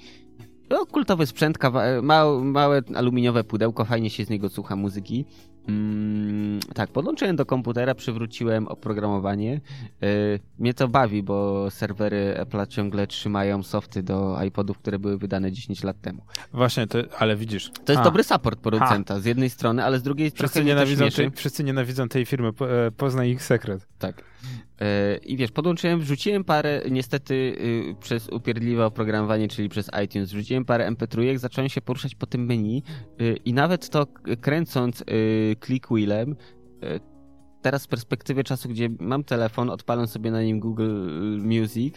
[0.69, 5.25] No, kultowy sprzęt, kawa- mał, małe aluminiowe pudełko, fajnie się z niego słucha muzyki.
[5.67, 9.61] Mm, tak, podłączyłem do komputera, przywróciłem oprogramowanie.
[10.03, 15.51] Y, mnie to bawi, bo serwery Apple'a ciągle trzymają softy do iPodów, które były wydane
[15.51, 16.21] 10 lat temu.
[16.53, 17.71] Właśnie, to, ale widzisz.
[17.85, 21.31] To jest A, dobry support producenta z jednej strony, ale z drugiej Wszyscy nienawidzą, tej,
[21.31, 23.87] wszyscy nienawidzą tej firmy, e, poznaj ich sekret.
[23.99, 24.32] Tak.
[24.81, 30.65] E, I wiesz, podłączyłem, wrzuciłem parę, niestety y, przez upierdliwe oprogramowanie, czyli przez iTunes, wrzuciłem
[30.65, 32.83] parę MP3, zacząłem się poruszać po tym menu
[33.21, 34.07] y, i nawet to
[34.41, 36.35] kręcąc y, click wheelem,
[37.61, 41.07] teraz z perspektywy czasu, gdzie mam telefon, odpalam sobie na nim Google
[41.39, 41.95] Music,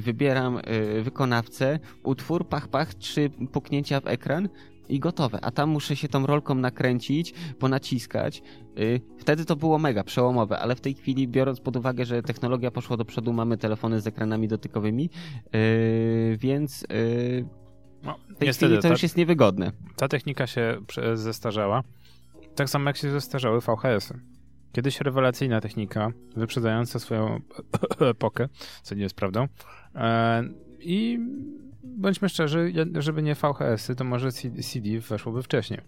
[0.00, 0.60] wybieram
[1.02, 4.48] wykonawcę, utwór, pach, pach, trzy puknięcia w ekran
[4.88, 5.38] i gotowe.
[5.42, 8.42] A tam muszę się tą rolką nakręcić, ponaciskać.
[8.78, 12.70] Y, wtedy to było mega przełomowe, ale w tej chwili, biorąc pod uwagę, że technologia
[12.70, 15.10] poszła do przodu, mamy telefony z ekranami dotykowymi,
[15.54, 17.46] y, więc y,
[18.02, 19.72] No, w tej niestety, chwili to ta, już jest niewygodne.
[19.96, 20.80] ta technika się
[21.14, 21.82] zestarzała.
[22.54, 24.20] Tak samo jak się zestarzały VHS-y.
[24.72, 27.40] Kiedyś rewelacyjna technika, wyprzedzająca swoją
[28.00, 28.48] epokę,
[28.82, 29.46] co nie jest prawdą.
[29.94, 30.42] E,
[30.80, 31.18] I
[31.96, 35.80] bądźmy szczerzy, żeby nie VHS-y, to może CD weszłoby wcześniej.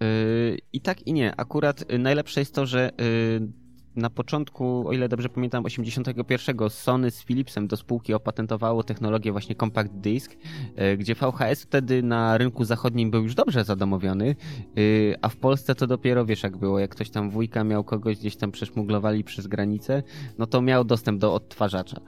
[0.00, 1.36] Yy, I tak i nie.
[1.36, 3.62] Akurat y, najlepsze jest to, że y,
[3.96, 9.54] na początku, o ile dobrze pamiętam, 81 Sony z Philipsem do spółki opatentowało technologię właśnie
[9.54, 14.36] Compact Disc, y, gdzie VHS wtedy na rynku zachodnim był już dobrze zadomowiony,
[14.78, 18.18] y, a w Polsce to dopiero wiesz jak było, jak ktoś tam wujka miał kogoś
[18.18, 20.02] gdzieś tam przeszmuglowali przez granicę,
[20.38, 22.00] no to miał dostęp do odtwarzacza.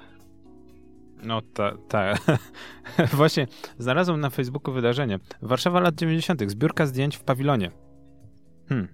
[1.24, 2.14] No tak, ta.
[3.12, 3.46] Właśnie
[3.78, 5.18] znalazłem na Facebooku wydarzenie.
[5.42, 6.50] Warszawa lat 90.
[6.50, 7.70] Zbiórka zdjęć w pawilonie.
[8.68, 8.88] Hmm.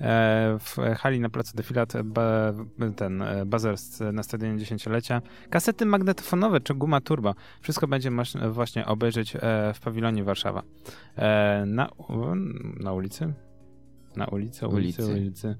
[0.00, 2.52] E, w hali na placu Defilat ba,
[2.96, 3.76] ten e, bazer
[4.12, 5.22] na stadionie dziesięciolecia.
[5.50, 7.34] Kasety magnetofonowe czy guma turbo.
[7.60, 9.40] Wszystko będzie można właśnie obejrzeć e,
[9.74, 10.62] w pawilonie Warszawa.
[11.16, 11.90] E, na,
[12.80, 13.34] na ulicy?
[14.16, 15.20] Na ulicy, ulicy, Ulicy.
[15.20, 15.56] ulicy.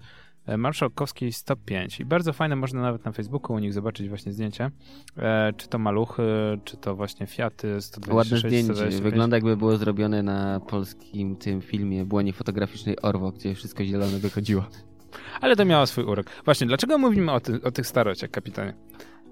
[0.47, 2.01] E, Marszałkowskiej 105.
[2.01, 4.71] I bardzo fajne, można nawet na Facebooku u nich zobaczyć właśnie zdjęcia.
[5.17, 6.23] E, czy to maluchy,
[6.65, 8.75] czy to właśnie Fiaty 126, Ładne zdjęcie.
[8.75, 9.03] 125.
[9.03, 14.65] Wygląda jakby było zrobione na polskim tym filmie błonie fotograficznej Orwo, gdzie wszystko zielone wychodziło.
[15.41, 16.27] Ale to miało swój urok.
[16.45, 18.75] Właśnie, dlaczego mówimy o, ty, o tych starociach, kapitanie?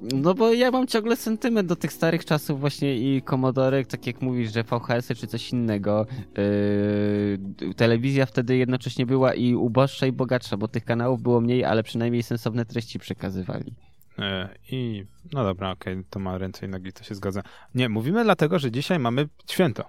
[0.02, 4.22] No bo ja mam ciągle sentyment do tych starych czasów właśnie i komodorek, tak jak
[4.22, 6.06] mówisz, że VHS-y czy coś innego.
[6.36, 11.82] Yy, telewizja wtedy jednocześnie była i uboższa i bogatsza, bo tych kanałów było mniej, ale
[11.82, 13.74] przynajmniej sensowne treści przekazywali.
[14.18, 17.42] E, I no dobra, okej, to ma ręce i nogi, to się zgadza.
[17.74, 19.84] Nie, mówimy dlatego, że dzisiaj mamy święto.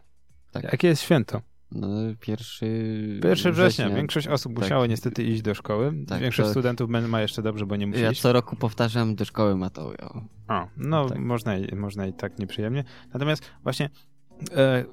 [0.52, 0.64] Tak.
[0.64, 1.42] Jakie jest święto?
[1.76, 1.88] No,
[2.20, 2.66] pierwszy...
[3.24, 3.90] 1 września.
[3.90, 4.64] Większość osób Tak.
[4.64, 5.94] musiało niestety iść do szkoły.
[6.08, 8.22] Tak, Większość to- studentów ma- ma jeszcze dobrze, bo nie musi Ja iść.
[8.22, 9.96] co roku powtarzam do szkoły Matoły.
[10.48, 11.20] A, no Tak.
[11.20, 12.84] można, i, można i tak nieprzyjemnie.
[13.14, 13.90] Natomiast właśnie
[14.56, 14.86] e,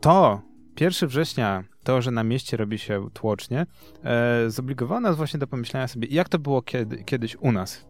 [0.00, 0.42] to
[0.80, 3.66] 1 września, to, że na mieście robi się tłocznie,
[4.04, 7.86] e, zobligowało nas właśnie do pomyślenia sobie, jak to było kiedy, kiedyś u nas.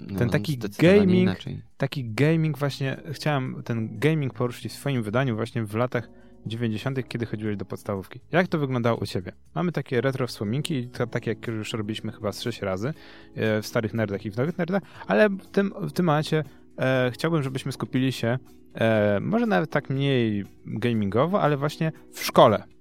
[0.00, 1.62] No, Ten taki zdecydowanie gaming- Inaczej.
[1.76, 6.08] Taki gaming właśnie, chciałem ten gaming poruszyć w swoim wydaniu właśnie w latach
[6.48, 8.20] 90., kiedy chodziłeś do podstawówki.
[8.32, 9.32] Jak to wyglądało u ciebie?
[9.54, 12.88] Mamy takie retro wspominki, takie jak już robiliśmy chyba z 6 razy
[13.34, 16.44] e, w starych nerdach i w nowych nerdach, ale w tym, w tym momencie
[16.78, 18.38] e, chciałbym, żebyśmy skupili się
[18.74, 22.77] e, może nawet tak mniej gamingowo, ale właśnie w szkole.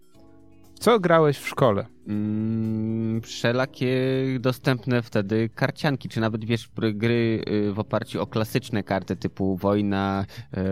[0.80, 1.86] Co grałeś w szkole?
[2.08, 3.98] Mm, wszelakie
[4.40, 10.26] dostępne wtedy karcianki, czy nawet wiesz, gry y, w oparciu o klasyczne karty typu wojna,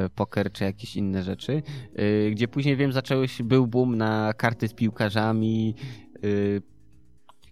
[0.06, 1.62] y, poker czy jakieś inne rzeczy,
[2.00, 5.76] y, gdzie później wiem zaczęły się, był boom na karty z piłkarzami,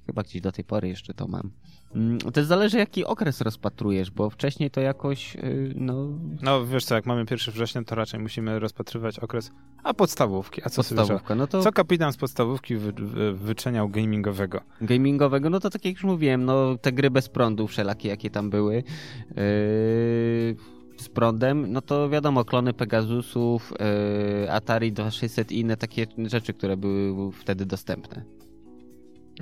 [0.05, 1.51] chyba gdzieś do tej pory jeszcze to mam.
[1.95, 6.07] Mm, To zależy jaki okres rozpatrujesz, bo wcześniej to jakoś, y, no,
[6.41, 9.51] No wiesz co, jak mamy 1 września, to raczej musimy rozpatrywać okres,
[9.83, 14.61] a podstawówki, a co podstawówka, no to Co kapitan z podstawówki wy, wy, wyczeniał gamingowego?
[14.81, 18.49] gamingowego, no to tak jak już mówiłem, no te gry bez prądu wszelakie, jakie tam
[18.49, 18.83] były yy,
[20.97, 23.73] z prądem, no to wiadomo, klony Pegasusów,
[24.41, 28.23] yy, Atari 2600 i inne takie rzeczy, które były wtedy dostępne.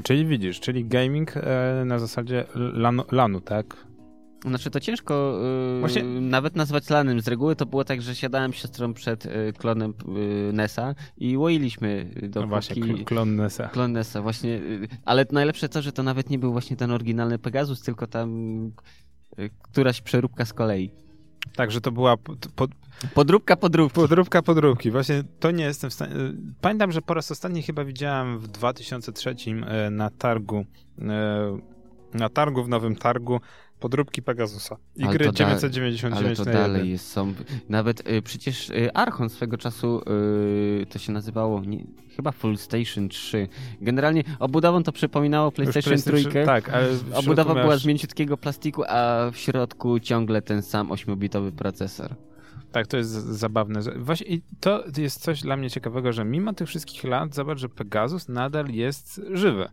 [0.04, 3.78] Czyli widzisz, czyli gaming e, na zasadzie lanu, lanu, tak?
[4.46, 5.40] Znaczy to ciężko
[5.74, 7.22] yy, Właśnie- nawet nazwać lanem.
[7.22, 11.38] Z reguły to było tak, że siadałem z siostrą przed yy, klonem yy, NESa i
[11.38, 12.50] łoiliśmy No dopóki...
[12.50, 13.68] właśnie, kl- klon NESa.
[13.68, 14.50] Klon NESa, właśnie.
[14.50, 18.32] y, Ale najlepsze to, że to nawet nie był właśnie ten oryginalny Pegasus, tylko tam
[19.40, 20.92] y, któraś przeróbka z kolei.
[21.56, 22.72] Tak, że to była pod, pod,
[23.14, 23.96] Podróbka podróbki.
[23.96, 24.92] podróbka podróbki.
[24.92, 26.14] Właśnie to nie jestem w stanie...
[26.62, 29.36] Pamiętam, że po raz ostatni chyba widziałem w 2003
[29.68, 30.66] e, na targu,
[31.02, 31.58] e,
[32.14, 33.42] na targu w Nowym Targu
[33.82, 34.78] podróbki Pegasusa.
[34.96, 36.72] I Ale gry to da- 999 Ale to na jeden.
[36.74, 37.34] dalej jest, są.
[37.70, 40.02] Nawet y, przecież y, Archon swego czasu
[40.82, 41.84] y, to się nazywało nie,
[42.16, 43.48] chyba Full Station 3.
[43.82, 46.46] Generalnie obudową to przypominało Już PlayStation 3.
[46.46, 51.52] Tak, ale Obudowa była masz- z mięciutkiego plastiku, a w środku ciągle ten sam 8-bitowy
[51.52, 52.16] procesor.
[52.72, 53.80] Tak, to jest zabawne.
[53.98, 57.70] Właśnie i to jest coś dla mnie ciekawego, że mimo tych wszystkich lat, zobacz, że
[57.70, 59.70] Pegasus nadal jest żywy.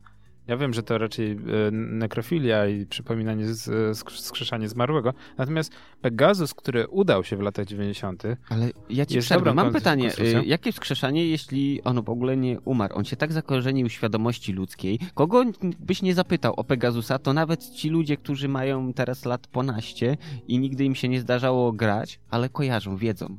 [0.49, 1.37] Ja wiem, że to raczej e,
[1.71, 3.67] nekrofilia i przypominanie, z,
[3.99, 5.15] sk- skrzeszanie zmarłego.
[5.39, 9.55] Natomiast Pegasus, który udał się w latach 90., Ale ja ci przerwę.
[9.55, 10.11] Mam pytanie.
[10.19, 12.95] y, Jakie wskrzeszanie, jeśli on w ogóle nie umarł?
[12.97, 14.99] On się tak zakorzenił w świadomości ludzkiej.
[15.15, 15.45] Kogo
[15.81, 20.17] byś nie zapytał o Pegasusa, to nawet ci ludzie, którzy mają teraz lat ponaście
[20.49, 23.39] i nigdy im się nie zdarzało grać, ale kojarzą, wiedzą.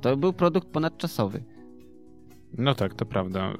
[0.00, 1.44] To był produkt ponadczasowy.
[2.58, 3.52] No tak, to prawda.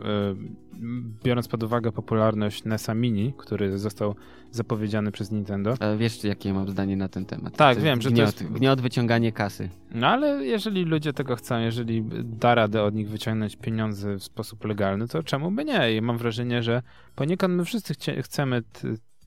[1.24, 4.14] Biorąc pod uwagę popularność NESa Mini, który został
[4.50, 5.74] zapowiedziany przez Nintendo.
[5.80, 7.56] A wiesz, jakie mam zdanie na ten temat?
[7.56, 8.54] Tak, wiem, że gniot, to jest...
[8.54, 9.68] gniot, wyciąganie kasy.
[9.90, 14.64] No ale jeżeli ludzie tego chcą, jeżeli da radę od nich wyciągnąć pieniądze w sposób
[14.64, 15.96] legalny, to czemu by nie?
[15.96, 16.82] I mam wrażenie, że
[17.14, 18.62] poniekąd my wszyscy chcemy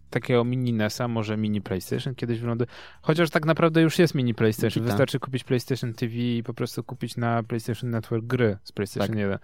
[0.10, 2.68] takiego mini NESa, może mini PlayStation kiedyś wyląduje.
[3.02, 4.84] Chociaż tak naprawdę już jest mini PlayStation.
[4.84, 9.18] Wystarczy kupić PlayStation TV i po prostu kupić na PlayStation Network gry z PlayStation tak.
[9.18, 9.38] 1.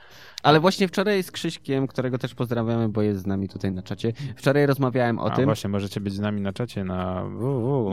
[0.43, 4.13] Ale właśnie wczoraj z Krzyśkiem, którego też pozdrawiamy, bo jest z nami tutaj na czacie.
[4.36, 5.45] Wczoraj rozmawiałem o A, tym.
[5.45, 7.23] właśnie, możecie być z nami na czacie na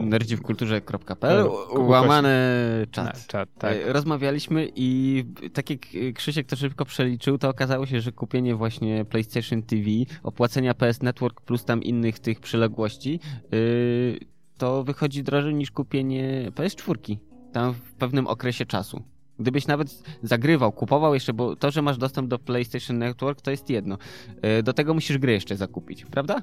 [0.02, 3.26] nerdziwkulturze.pl łamane czat.
[3.26, 3.76] czat tak.
[3.76, 5.80] E, rozmawialiśmy i tak jak
[6.14, 9.82] Krzysiek to szybko przeliczył, to okazało się, że kupienie właśnie PlayStation TV,
[10.22, 13.20] opłacenia PS Network plus tam innych tych przyległych odległości,
[13.52, 14.18] yy,
[14.58, 17.16] to wychodzi drożej niż kupienie PS4
[17.52, 19.02] tam w pewnym okresie czasu.
[19.38, 23.70] Gdybyś nawet zagrywał, kupował jeszcze, bo to, że masz dostęp do PlayStation Network, to jest
[23.70, 23.98] jedno.
[24.42, 26.42] Yy, do tego musisz gry jeszcze zakupić, prawda?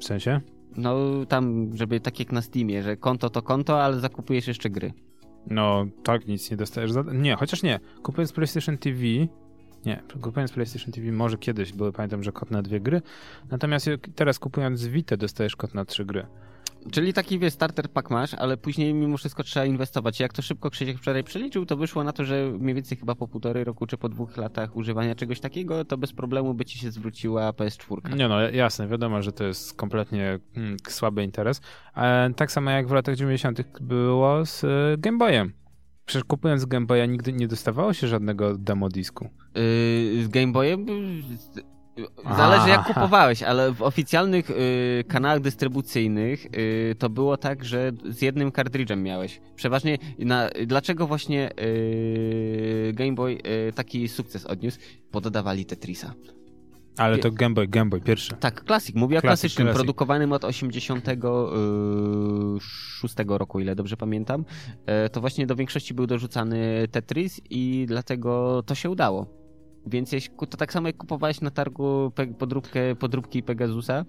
[0.00, 0.40] W sensie?
[0.76, 0.96] No
[1.28, 4.92] tam, żeby tak jak na Steamie, że konto to konto, ale zakupujesz jeszcze gry.
[5.50, 6.92] No tak, nic nie dostajesz.
[6.92, 7.02] Za...
[7.12, 7.80] Nie, chociaż nie.
[8.02, 8.98] Kupując PlayStation TV,
[9.86, 13.02] nie, kupując PlayStation TV może kiedyś, bo pamiętam, że kod na dwie gry.
[13.50, 16.26] Natomiast teraz kupując Vita dostajesz kod na trzy gry.
[16.90, 20.20] Czyli taki wie, starter pack masz, ale później mimo wszystko trzeba inwestować.
[20.20, 23.28] Jak to szybko Krzysiek wczoraj przeliczył, to wyszło na to, że mniej więcej chyba po
[23.28, 26.90] półtorej roku czy po dwóch latach używania czegoś takiego, to bez problemu by ci się
[26.90, 28.16] zwróciła PS4.
[28.16, 31.60] Nie no, jasne, wiadomo, że to jest kompletnie hmm, słaby interes.
[31.96, 33.62] E, tak samo jak w latach 90.
[33.80, 34.68] było z e,
[34.98, 35.65] Game Boyem.
[36.06, 39.24] Przecież kupując Game Boya nigdy nie dostawało się żadnego demo disku.
[39.24, 40.86] Yy, z Game Boyem
[42.36, 48.22] Zależy jak kupowałeś, ale w oficjalnych y, kanałach dystrybucyjnych y, to było tak, że z
[48.22, 49.40] jednym kartridżem miałeś.
[49.54, 53.38] Przeważnie na, dlaczego właśnie y, Game Boy
[53.74, 54.78] taki sukces odniósł?
[55.12, 56.14] Bo dodawali Tetrisa.
[56.96, 58.36] Ale to Game Boy, Game Boy pierwszy.
[58.40, 58.96] Tak, klasik.
[58.96, 59.76] Mówię o klasycznym, classic.
[59.76, 64.44] produkowanym od 86 y, roku, ile dobrze pamiętam.
[64.86, 69.26] E, to właśnie do większości był dorzucany Tetris i dlatego to się udało.
[69.86, 74.04] Więc jeśli, to tak samo jak kupowałeś na targu podróbkę, podróbki Pegasusa, e,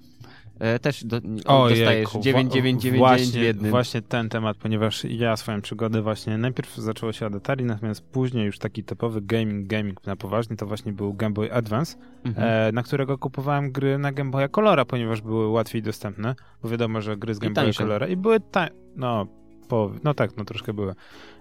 [0.82, 3.72] też do, o, dostajesz 9999 w jednym.
[3.72, 8.46] Właśnie ten temat, ponieważ ja swoją przygodę właśnie najpierw zaczęło się od Atari, natomiast później
[8.46, 12.48] już taki typowy gaming, gaming na poważnie, to właśnie był Game Boy Advance, mhm.
[12.50, 17.02] e, na którego kupowałem gry na Game Boya Colora, ponieważ były łatwiej dostępne, bo wiadomo,
[17.02, 19.28] że gry z Game Boya Colora i były tańsze, no
[19.68, 20.94] po, no tak, no troszkę były.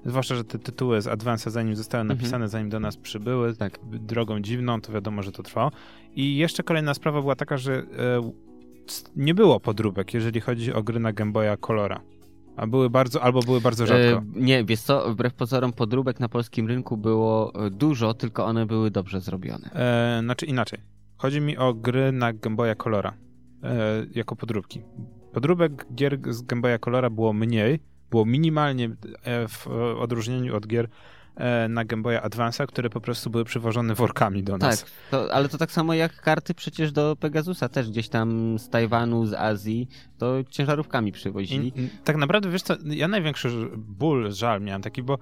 [0.05, 2.19] Zwłaszcza, że te tytuły z Advance, zanim zostały mhm.
[2.19, 3.79] napisane, zanim do nas przybyły, tak.
[3.85, 5.71] drogą dziwną, to wiadomo, że to trwało.
[6.15, 7.85] I jeszcze kolejna sprawa była taka, że e,
[9.17, 12.01] nie było podróbek, jeżeli chodzi o gry na Game Boya Colora.
[12.57, 14.19] A były bardzo, albo były bardzo rzadko.
[14.19, 18.67] E, nie, wiesz co, wbrew pozorom podróbek na polskim rynku było e, dużo, tylko one
[18.67, 19.71] były dobrze zrobione.
[19.75, 20.79] E, znaczy inaczej.
[21.17, 23.15] Chodzi mi o gry na Game Boya Colora
[23.63, 24.83] e, jako podróbki.
[25.33, 28.91] Podróbek gier z Game Boya Colora było mniej, było minimalnie
[29.23, 29.67] e, w
[29.99, 30.89] odróżnieniu od gier e,
[31.69, 34.81] na Game Boya Advance'a, które po prostu były przywożone workami do nas.
[34.81, 38.69] Tak, to, ale to tak samo jak karty przecież do Pegasusa też gdzieś tam z
[38.69, 41.73] Tajwanu, z Azji, to ciężarówkami przywozili.
[41.77, 45.19] I, tak naprawdę, wiesz co, ja największy ból, żal miałem taki, bo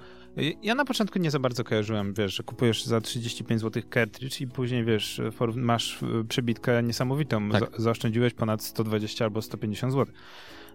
[0.63, 4.47] ja na początku nie za bardzo kojarzyłem, wiesz, że kupujesz za 35 zł cartridge i
[4.47, 5.21] później, wiesz,
[5.55, 5.99] masz
[6.29, 7.81] przebitkę niesamowitą, tak.
[7.81, 10.15] zaoszczędziłeś ponad 120 albo 150 zł.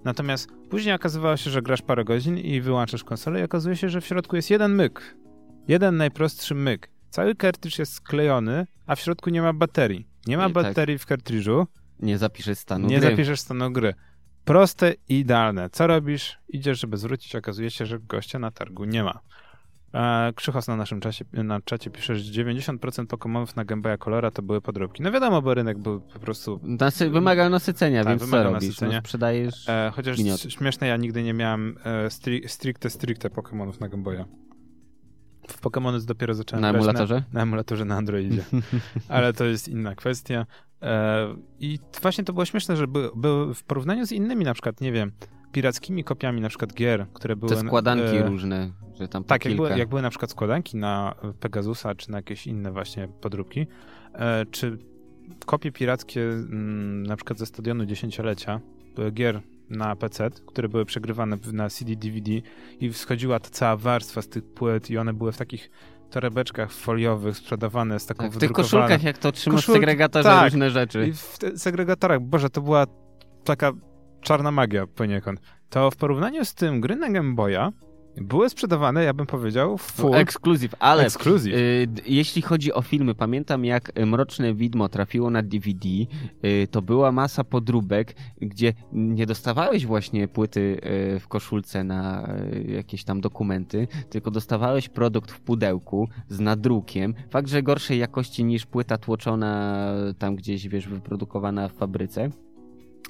[0.04, 4.02] Natomiast później okazywało się, że grasz parę godzin i wyłączasz konsolę i okazuje się, że
[4.02, 5.16] w środku jest jeden myk.
[5.70, 6.90] Jeden najprostszy myk.
[7.10, 10.08] Cały kartridż jest sklejony, a w środku nie ma baterii.
[10.28, 10.54] Nie ma tak.
[10.54, 11.04] baterii tak.
[11.04, 11.68] w kartridżu.
[12.00, 13.08] Nie zapiszesz stanu nie gry.
[13.08, 13.94] Nie zapiszesz stanu gry.
[14.46, 15.70] Proste i idealne.
[15.70, 16.38] Co robisz?
[16.48, 19.20] Idziesz, żeby zwrócić, okazuje się, że gościa na targu nie ma.
[19.94, 24.32] E, Krzychos na naszym czasie, na czacie pisze, że 90% Pokémonów na Game Boya Colora
[24.32, 25.04] to były podróbki.
[25.04, 26.60] No wiadomo, bo rynek był po prostu...
[26.64, 28.68] Nasy wymagał nasycenia, tak, więc co robisz?
[28.68, 28.96] Nasycenia.
[28.96, 30.18] No, sprzedajesz e, Chociaż
[30.50, 34.26] śmieszne, ja nigdy nie miałem e, stri stricte, stricte Pokémonów na Game Boya.
[35.52, 37.16] W Pokémony dopiero zacząłem Na emulatorze?
[37.16, 38.44] Na, na emulatorze na Androidzie.
[39.10, 40.46] Ale to jest inna kwestia.
[40.82, 41.28] E,
[41.60, 44.92] I właśnie to było śmieszne, że były by w porównaniu z innymi, na przykład, nie
[44.92, 45.12] wiem,
[45.52, 47.50] pirackimi kopiami na przykład gier, które były...
[47.50, 51.16] Te składanki e, różne, że tam Tak, jak były, jak były na przykład składanki na
[51.40, 53.68] Pegasusa, czy na jakieś inne właśnie podróbki,
[54.14, 54.78] e, czy
[55.46, 58.60] kopie pirackie m, mm, na przykład ze stadionu dziesięciolecia
[59.12, 62.32] gier na PC, które były przegrywane na CD, DVD
[62.80, 65.70] i wschodziła ta cała warstwa z tych płyt i one były w takich
[66.10, 69.76] torebeczkach foliowych sprzedawane z taką tak, W tych koszulkach, jak to trzymasz Koszul...
[69.76, 70.44] w segregatorze tak.
[70.44, 71.08] różne rzeczy.
[71.08, 72.86] I w segregatorach, boże, to była
[73.44, 73.72] taka
[74.22, 75.40] czarna magia poniekąd.
[75.70, 77.72] To w porównaniu z tym gry na Game Boya
[78.18, 81.54] były sprzedawane, ja bym powiedział, full ekskluzyw, ale ekskluzyw.
[81.54, 85.88] y, jeśli chodzi o filmy, pamiętam jak Mroczne Widmo trafiło na DVD,
[86.46, 90.82] y, to była masa podróbek, gdzie nie dostawałeś właśnie płyty
[91.16, 97.14] y, w koszulce na y, jakieś tam dokumenty, tylko dostawałeś produkt w pudełku z nadrukiem,
[97.30, 99.86] fakt, że gorszej jakości niż płyta tłoczona
[100.18, 102.30] tam gdzieś, wiesz, wyprodukowana w fabryce,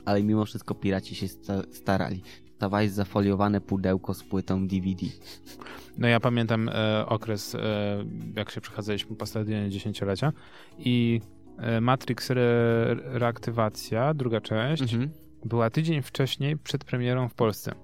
[0.06, 2.22] ale mimo wszystko piraci się sta- starali.
[2.60, 5.06] Dostawałeś zafoliowane pudełko z płytą DVD.
[5.98, 7.60] No ja pamiętam e, okres, e,
[8.36, 10.34] jak się przechadzaliśmy po stadionie dziesięciolecia
[10.78, 11.22] i
[11.58, 12.42] e, Matrix re,
[13.04, 15.10] Reaktywacja, druga część, Mhm.
[15.46, 17.76] była tydzień wcześniej przed premierą w Polsce.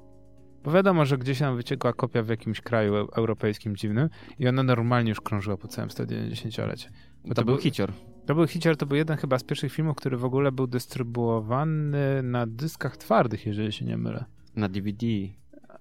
[0.64, 4.10] Bo wiadomo, że gdzieś tam wyciekła kopia w jakimś kraju eu- europejskim dziwnym
[4.40, 6.90] i ona normalnie już krążyła po całym stadionie dziesięciolecie.
[7.26, 7.92] Bo To, był hicior.
[8.26, 12.24] To był hicior, to był jeden chyba z pierwszych filmów, który w ogóle był dystrybuowany
[12.24, 14.26] na dyskach twardych, jeżeli się nie mylę.
[14.56, 15.06] Na DVD.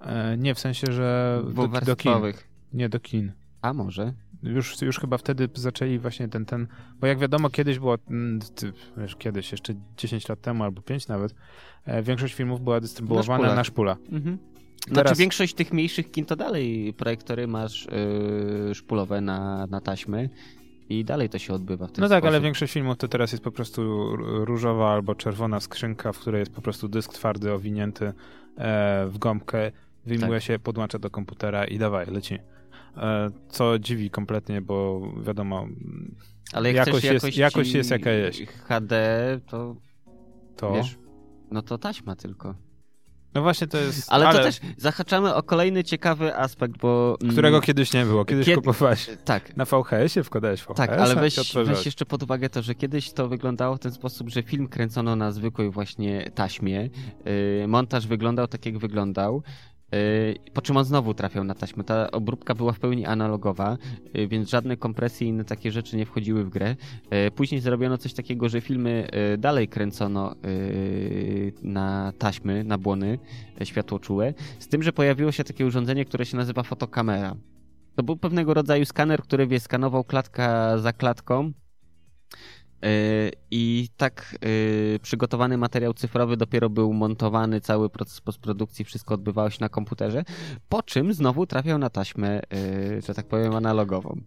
[0.00, 2.12] E, nie, w sensie, że do, do kin.
[2.72, 3.32] Nie, do kin.
[3.62, 4.12] A może?
[4.42, 6.66] Już, już chyba wtedy zaczęli właśnie ten, ten,
[7.00, 8.38] bo jak wiadomo kiedyś było, mm,
[8.96, 11.34] wiesz, kiedyś, jeszcze 10 lat temu albo 5 nawet,
[11.84, 13.56] e, większość filmów była dystrybuowana szpulach.
[13.56, 13.96] na szpula.
[14.12, 14.38] Mhm.
[14.84, 17.86] Znaczy Teraz- większość tych mniejszych kin to dalej projektory masz
[18.66, 20.28] yy, szpulowe na, na taśmy
[20.88, 22.28] i dalej to się odbywa w ten No tak, sposób.
[22.28, 24.10] ale większość filmów to teraz jest po prostu
[24.44, 28.12] różowa albo czerwona skrzynka, w której jest po prostu dysk twardy owinięty
[29.08, 29.72] w gąbkę,
[30.06, 30.42] wyjmuje Tak.
[30.42, 32.38] się, podłącza do komputera i dawaj, leci.
[32.96, 35.66] E, co dziwi kompletnie, bo wiadomo,
[36.52, 38.38] ale jak jakość jest- jakość jest jaka jest.
[38.38, 38.96] HD,
[39.46, 39.76] to
[40.56, 40.72] to...
[40.74, 40.98] wiesz,
[41.50, 42.54] no to taśma tylko.
[43.34, 44.06] No właśnie to jest...
[44.12, 47.16] Ale, to też zahaczamy o kolejny ciekawy aspekt, bo...
[47.22, 51.14] mm, Którego kiedyś nie było, kiedyś Kiedy- kupowałeś Tak, na VHS-ie, wkładałeś VHS, Tak, ale
[51.14, 54.68] weź, weź jeszcze pod uwagę to, że kiedyś to wyglądało w ten sposób, że film
[54.68, 56.90] kręcono na zwykłej właśnie taśmie.
[57.60, 59.42] Yy, montaż wyglądał tak, jak wyglądał.
[59.94, 61.84] Yy, po czym on znowu trafiał na taśmę.
[61.84, 63.78] Ta obróbka była w pełni analogowa,
[64.14, 66.76] yy, więc żadne kompresje i inne takie rzeczy nie wchodziły w grę.
[67.10, 70.34] Yy, później zrobiono coś takiego, że filmy dalej kręcono
[71.62, 73.18] na taśmy, na błony
[73.64, 77.36] światłoczułe, z tym, że pojawiło się takie urządzenie, które się nazywa fotokamera.
[77.96, 81.52] To był pewnego rodzaju skaner, który wie, skanował klatka za klatką.
[82.84, 84.36] Yy, I tak
[84.92, 90.24] yy, przygotowany materiał cyfrowy dopiero był montowany, cały proces postprodukcji, wszystko odbywało się na komputerze,
[90.68, 92.40] po czym znowu trafiał na taśmę,
[92.94, 94.20] yy, że tak powiem, analogową.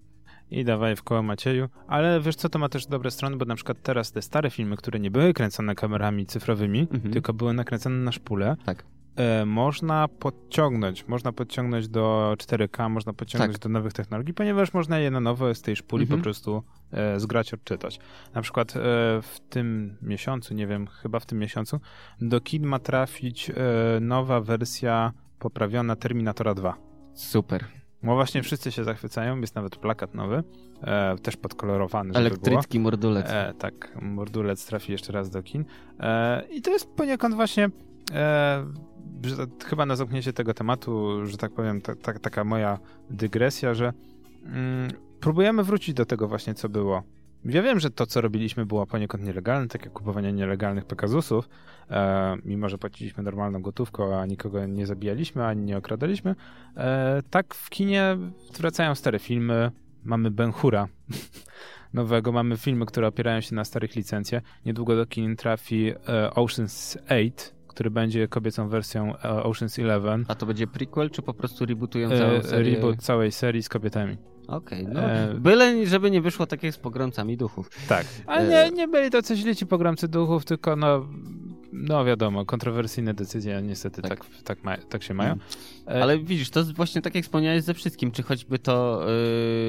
[0.51, 1.69] I dawaj w koło Macieju.
[1.87, 4.77] Ale wiesz co, to ma też dobre strony, bo na przykład teraz te stare filmy,
[4.77, 7.13] które nie były kręcone kamerami cyfrowymi, Mhm.
[7.13, 8.83] tylko były nakręcone na szpule, Tak.
[9.17, 11.07] E, można podciągnąć.
[11.07, 13.61] Można podciągnąć do 4K, można podciągnąć Tak.
[13.61, 16.19] do nowych technologii, ponieważ można je na nowo z tej szpuli Mhm.
[16.19, 17.99] po prostu e, zgrać, odczytać.
[18.33, 18.79] Na przykład e,
[19.21, 21.79] w tym miesiącu, nie wiem, chyba w tym miesiącu,
[22.21, 23.53] do kin ma trafić e,
[24.01, 26.77] nowa wersja poprawiona Terminatora 2.
[27.13, 27.65] Super.
[28.03, 30.43] No właśnie wszyscy się zachwycają, jest nawet plakat nowy,
[30.81, 32.13] e, też podkolorowany.
[32.13, 33.25] Elektrycki mordulec.
[33.29, 35.65] E, tak, Mordulec trafi jeszcze raz do kin.
[35.99, 37.69] E, I to jest poniekąd właśnie
[38.11, 38.65] e,
[39.65, 43.93] chyba na zamknięcie tego tematu, że tak powiem, ta, ta, taka moja dygresja, że
[44.45, 47.03] mm, próbujemy wrócić do tego właśnie, co było.
[47.45, 51.49] Ja wiem, że to, co robiliśmy, było poniekąd nielegalne, tak jak kupowanie nielegalnych Pegasusów,
[51.89, 56.35] e, mimo że płaciliśmy normalną gotówką, a nikogo nie zabijaliśmy, ani nie okradaliśmy.
[56.77, 58.17] E, tak w kinie
[58.57, 59.71] wracają stare filmy,
[60.03, 60.87] mamy Ben Hura
[61.93, 64.43] nowego, mamy filmy, które opierają się na starych licencjach.
[64.65, 65.95] Niedługo do kin trafi e,
[66.35, 70.25] Ocean's 8, który będzie kobiecą wersją e, Ocean's 11.
[70.27, 72.75] A to będzie prequel, czy po prostu rebootują całą E, serię?
[72.75, 74.17] reboot całej serii z kobietami.
[74.47, 74.99] Okej, no.
[75.01, 77.69] E, Byle, żeby nie wyszło tak jak z pogromcami duchów.
[77.87, 78.05] Tak.
[78.25, 81.07] Ale nie, nie byli to źle ci pogromcy duchów, tylko no,
[81.73, 84.25] no wiadomo, kontrowersyjne decyzje niestety tak, Tak.
[84.43, 85.31] tak, ma, tak się mają.
[85.31, 85.39] Mm.
[85.87, 89.05] E, Ale widzisz, to jest właśnie tak jak wspomniałeś ze wszystkim, czy choćby to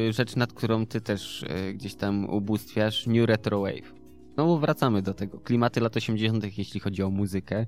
[0.09, 3.98] y, rzecz, nad którą ty też y, gdzieś tam ubóstwiasz, New Retro Wave.
[4.39, 5.41] Znowu wracamy do tego.
[5.41, 7.67] Klimaty lat 80., jeśli chodzi o muzykę.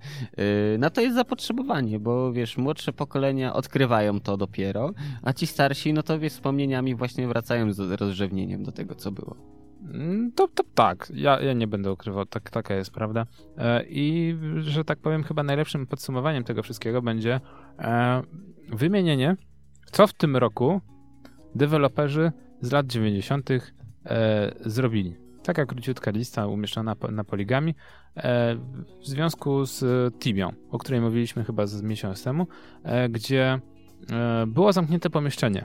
[0.74, 5.92] Y, na to jest zapotrzebowanie, bo wiesz, młodsze pokolenia odkrywają to dopiero, a ci starsi,
[5.92, 9.37] no to wiesz, wspomnieniami właśnie wracają z rozrzewnieniem do tego, co było.
[9.83, 13.26] Mm, To, to tak, ja, ja nie będę ukrywał, tak, taka jest prawda.
[13.59, 17.40] E, I że tak powiem, chyba najlepszym podsumowaniem tego wszystkiego będzie
[17.78, 18.22] e,
[18.68, 19.37] wymienienie,
[19.92, 20.80] co w tym roku
[21.54, 23.50] deweloperzy z lat 90.
[23.50, 23.61] E,
[24.61, 25.30] zrobili.
[25.42, 27.74] Taka króciutka lista umieszczona na poligami
[28.16, 28.55] e,
[29.00, 29.85] w związku z
[30.18, 32.47] Tibią, o której mówiliśmy chyba z miesiąc temu,
[32.82, 33.61] e, gdzie
[34.12, 35.64] e, było zamknięte pomieszczenie,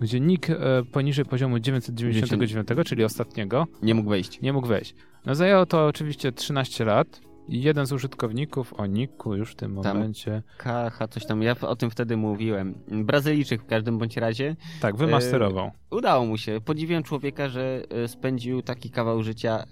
[0.00, 0.52] gdzie nikt
[0.92, 4.40] poniżej poziomu 999, czyli ostatniego, Nie mógł wejść.
[4.40, 4.94] nie mógł wejść.
[5.26, 10.42] No zajęło to oczywiście 13 lat, jeden z użytkowników o Niku już w tym momencie.
[10.58, 12.74] Kacha, coś tam, ja o tym wtedy mówiłem.
[12.88, 14.56] Brazylijczyk w każdym bądź razie.
[14.80, 15.70] Tak, wymasterował.
[15.90, 16.60] Udało mu się.
[16.64, 19.64] Podziwiam człowieka, że e, spędził taki kawał życia e,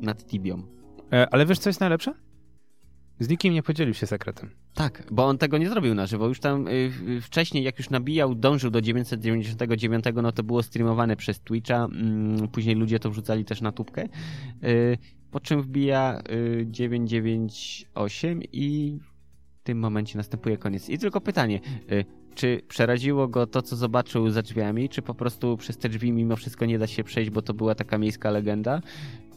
[0.00, 0.62] nad Tibią.
[1.12, 2.14] E, ale wiesz, co jest najlepsze?
[3.18, 4.50] Z nikim nie podzielił się sekretem.
[4.74, 6.28] Tak, bo on tego nie zrobił na żywo.
[6.28, 11.40] Już tam y, wcześniej, jak już nabijał, dążył do 999, no to było streamowane przez
[11.40, 11.84] Twitcha.
[11.84, 14.08] Mm, później ludzie to wrzucali też na tubkę.
[14.64, 14.98] Y,
[15.34, 18.98] po czym wbija y, 998 i
[19.60, 20.88] w tym momencie następuje koniec.
[20.88, 21.60] I tylko pytanie,
[21.92, 22.04] y,
[22.34, 26.36] czy przeraziło go to, co zobaczył za drzwiami, czy po prostu przez te drzwi mimo
[26.36, 28.78] wszystko nie da się przejść, bo to była taka miejska legenda?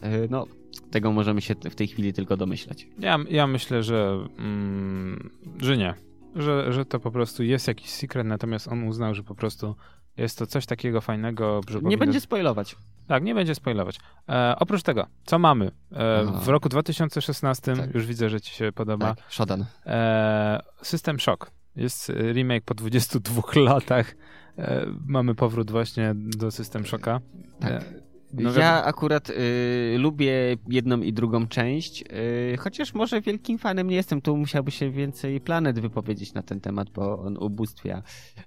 [0.04, 0.46] Y, no,
[0.90, 2.86] tego możemy się w tej chwili tylko domyślać.
[2.98, 5.30] Ja, ja myślę, że, mm,
[5.60, 5.94] że nie.
[6.36, 9.74] Że, że to po prostu jest jakiś secret, natomiast on uznał, że po prostu
[10.16, 12.76] jest to coś takiego fajnego, że Nie powinno- będzie spoilować.
[13.08, 13.98] Tak, nie będzie spoilować.
[14.28, 15.70] E, oprócz tego, co mamy?
[15.92, 16.38] E, Aha.
[16.40, 17.94] w roku 2016, Tak.
[17.94, 19.64] już widzę, że ci się podoba, Tak, Shodan.
[19.86, 21.50] e, System Shock.
[21.76, 24.14] Jest e, remake po 22 latach.
[24.58, 27.20] E, mamy powrót właśnie do System Shocka.
[27.60, 27.84] Tak.
[28.32, 32.04] No ja akurat y, lubię jedną i drugą część,
[32.52, 34.22] y, chociaż może wielkim fanem nie jestem.
[34.22, 38.02] Tu musiałby się więcej Planet wypowiedzieć na ten temat, bo on ubóstwia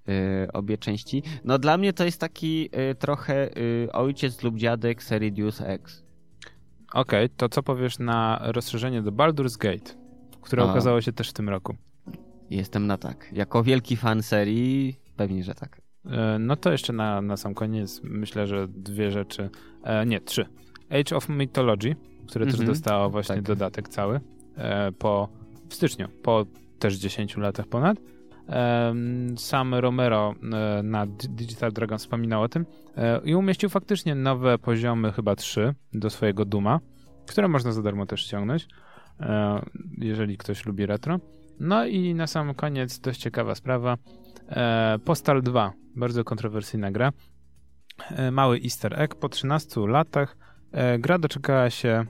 [0.09, 1.23] y, obie części.
[1.43, 6.03] No dla mnie to jest taki y, trochę y, ojciec lub dziadek serii Deus Ex.
[6.93, 9.93] Okej, to co powiesz na rozszerzenie do Baldur's Gate,
[10.41, 10.71] które A.
[10.71, 11.75] okazało się też w tym roku?
[12.49, 13.29] Jestem na tak.
[13.33, 15.80] Jako wielki fan serii, pewnie, że tak.
[16.05, 19.49] E, No to jeszcze na, na sam koniec myślę, że dwie rzeczy,
[19.83, 20.45] e, nie, trzy.
[20.89, 21.95] Age of Mythology,
[22.27, 22.69] które też Mhm.
[22.69, 23.43] dostało właśnie Tak.
[23.43, 24.19] dodatek cały
[24.57, 25.29] e, po
[25.69, 26.45] w styczniu, po
[26.79, 27.97] też 10 latach ponad.
[28.47, 30.35] Em, Sam Romero
[30.79, 32.65] e, na Di- Digital Dragon wspominał o tym
[32.97, 36.79] e, i umieścił faktycznie nowe poziomy, chyba trzy, do swojego Duma,
[37.27, 38.67] które można za darmo też ściągnąć,
[39.19, 39.61] e,
[39.97, 41.19] jeżeli ktoś lubi retro.
[41.59, 43.97] No i na sam koniec dość ciekawa sprawa.
[44.51, 47.11] E, Postal 2, bardzo kontrowersyjna gra.
[48.11, 50.37] E, Mały easter egg po 13 latach.
[50.71, 52.05] e, Gra doczekała się.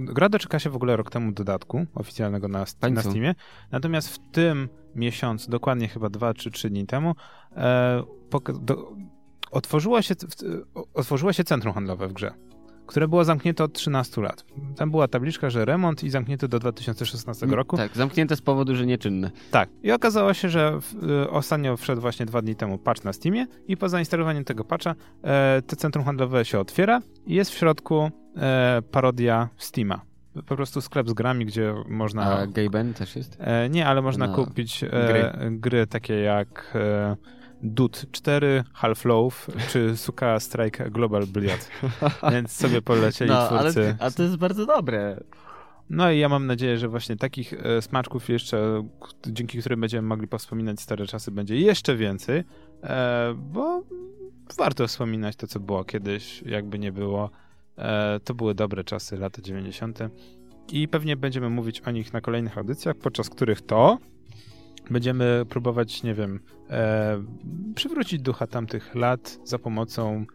[0.00, 2.66] Gra doczekała się w ogóle rok temu dodatku oficjalnego na, na.
[3.10, 3.34] Steamie.
[3.72, 7.14] Natomiast w tym miesiącu, dokładnie chyba 2 czy 3 dni temu,
[7.56, 8.02] e,
[8.60, 8.92] do,
[9.50, 12.32] otworzyło, się, w- otworzyło się centrum handlowe w grze,
[12.86, 14.44] które było zamknięte od 13 lat.
[14.76, 17.76] Tam była tabliczka, że remont i zamknięte do 2016 roku.
[17.76, 19.30] Tak, zamknięte z powodu, że nieczynne.
[19.50, 19.68] Tak.
[19.82, 20.78] I okazało się, że
[21.24, 24.94] y, ostatnio wszedł właśnie dwa dni temu patch na Steamie i po zainstalowaniu tego patcha
[25.24, 30.00] e, to centrum handlowe się otwiera i jest w środku e, parodia Steama.
[30.46, 32.22] Po prostu sklep z grami, gdzie można...
[32.38, 33.36] A Gaben też jest?
[33.40, 35.32] E, nie, ale można No, kupić e, gry.
[35.50, 35.86] gry.
[35.86, 37.16] takie jak e,
[37.62, 41.70] Dud 4, Half-Life czy Suka Strike Global Billiard.
[42.32, 43.96] Więc sobie polecieli No, ale, twórcy.
[44.00, 45.20] a to jest bardzo dobre.
[45.90, 48.88] No i ja mam nadzieję, że właśnie takich e, smaczków jeszcze,
[49.26, 52.44] dzięki którym będziemy mogli powspominać stare czasy, będzie jeszcze więcej,
[52.82, 53.82] e, bo
[54.58, 57.30] warto wspominać to, co było kiedyś, jakby nie było.
[57.78, 59.98] E, to były dobre czasy, lata 90.
[60.72, 63.98] I pewnie będziemy mówić o nich na kolejnych audycjach, podczas których to
[64.90, 67.22] będziemy próbować, nie wiem, e,
[67.74, 70.26] przywrócić ducha tamtych lat za pomocą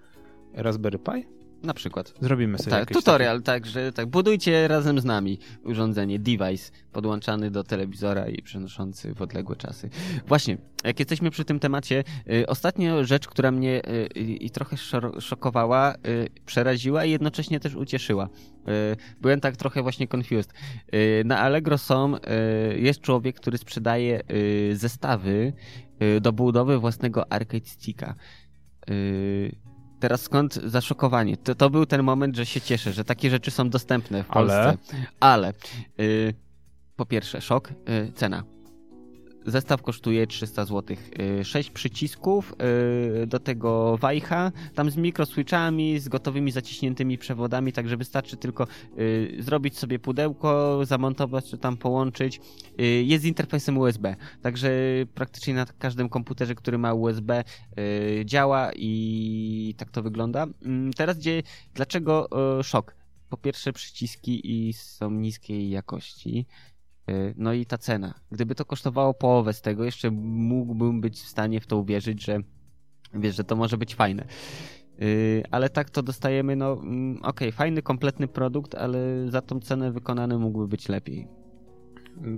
[0.53, 1.40] Raspberry Pi.
[1.63, 2.13] Na przykład.
[2.21, 8.27] Zrobimy sobie Tak, tutorial, także tak, budujcie razem z nami urządzenie, device podłączany do telewizora
[8.27, 9.89] i przenoszący w odległe czasy.
[10.27, 12.03] Właśnie, jak jesteśmy przy tym temacie,
[12.33, 17.75] y, ostatnio rzecz, która mnie y, i trochę szor- szokowała, y, przeraziła i jednocześnie też
[17.75, 18.25] ucieszyła.
[18.25, 20.53] Y, byłem tak trochę właśnie confused.
[20.95, 22.19] Y, na Allegro są, y,
[22.79, 25.53] jest człowiek, który sprzedaje y, zestawy
[26.17, 28.15] y, do budowy własnego arcade sticka.
[28.89, 29.55] Y,
[30.01, 31.37] Teraz skąd zaszokowanie?
[31.37, 34.73] To, to był ten moment, że się cieszę, że takie rzeczy są dostępne w Ale?
[34.73, 34.97] Polsce.
[35.19, 35.53] Ale
[35.99, 36.33] y,
[36.95, 38.43] po pierwsze, szok, y, cena.
[39.45, 40.97] Zestaw kosztuje 300 zł.
[41.39, 42.55] Y, 6 przycisków,
[43.23, 48.67] y, do tego wajcha, tam z mikroswitchami, z gotowymi zaciśniętymi przewodami, także wystarczy tylko
[48.99, 52.41] y, zrobić sobie pudełko, zamontować czy tam połączyć.
[52.79, 54.71] Y, jest z interfejsem USB, także
[55.13, 57.43] praktycznie na każdym komputerze, który ma USB
[58.25, 60.47] działa i tak to wygląda.
[60.65, 62.29] Mm, Teraz gdzie, dlaczego
[62.63, 62.95] szok?
[63.29, 66.45] Po pierwsze przyciski i są niskiej jakości.
[67.11, 68.13] Y, No i ta cena.
[68.31, 72.39] Gdyby to kosztowało połowę z tego, jeszcze mógłbym być w stanie w to uwierzyć, że
[73.13, 74.25] wiesz, że to może być fajne.
[74.99, 78.99] Yy, ale tak to dostajemy, no mm, okej, fajny, kompletny produkt, ale
[79.29, 81.27] za tą cenę wykonany mógłby być lepiej.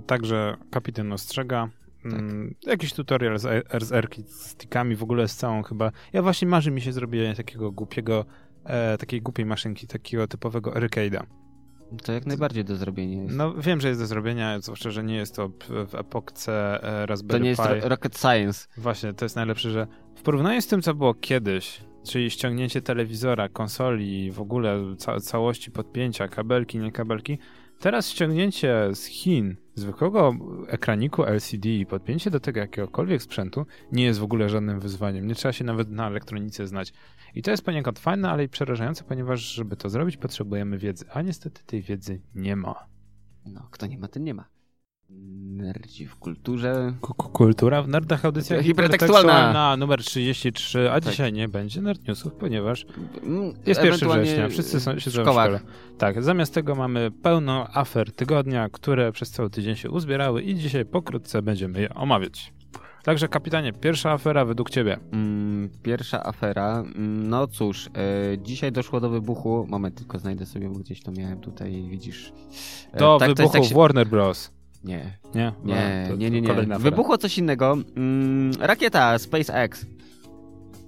[0.06, 1.68] Także kapitan ostrzega.
[2.02, 2.12] Tak.
[2.12, 5.92] Mm, Jakiś tutorial z, R- z R stickami, w ogóle z całą chyba.
[6.12, 8.24] Ja właśnie marzy mi się zrobienie takiego głupiego,
[8.64, 11.22] e, takiej głupiej maszynki, takiego typowego arcade'a.
[12.02, 13.36] To jak najbardziej do zrobienia jest.
[13.36, 15.50] No wiem, że jest do zrobienia, zwłaszcza, że nie jest to
[15.88, 18.68] w epokce e, Raspberry To nie jest rocket science.
[18.76, 23.48] Właśnie, to jest najlepsze, że w porównaniu z tym, co było kiedyś, czyli ściągnięcie telewizora,
[23.48, 27.38] konsoli, w ogóle ca całości podpięcia, kabelki, nie kabelki,
[27.84, 30.34] teraz ściągnięcie z Chin zwykłego
[30.68, 35.26] ekraniku LCD i podpięcie do tego jakiegokolwiek sprzętu nie jest w ogóle żadnym wyzwaniem.
[35.26, 36.92] Nie trzeba się nawet na elektronice znać.
[37.34, 41.22] I to jest poniekąd fajne, ale i przerażające, ponieważ żeby to zrobić potrzebujemy wiedzy, a
[41.22, 42.86] niestety tej wiedzy nie ma.
[43.46, 44.53] No, kto nie ma, ten nie ma.
[45.10, 46.94] Nerdzi w kulturze.
[47.32, 49.76] Kultura w nerdach audycja Hipertekstualna.
[49.76, 51.10] numer 33, a Tak.
[51.10, 52.86] dzisiaj nie będzie nerd newsów, ponieważ
[53.22, 55.60] Mm, jest 1 ewentualnie września, wszyscy są, siedzą w szkole.
[55.98, 60.84] Tak, zamiast tego mamy pełno afer tygodnia, które przez cały tydzień się uzbierały i dzisiaj
[60.84, 62.52] pokrótce będziemy je omawiać.
[63.02, 64.98] Także kapitanie, pierwsza afera według ciebie.
[65.12, 66.80] Mm, Pierwsza afera.
[66.80, 67.90] Mm, No cóż, e,
[68.38, 69.66] dzisiaj doszło do wybuchu.
[69.68, 72.32] Moment, tylko znajdę sobie, bo gdzieś to miałem tutaj, widzisz.
[72.92, 74.50] E, Do tak, wybuchu tak się- Warner Bros.
[74.84, 75.52] Nie, Nie?
[75.64, 76.78] nie, No, nie, nie, nie.
[76.78, 77.76] Wybuchło coś innego.
[77.96, 79.86] Mm, Rakieta SpaceX.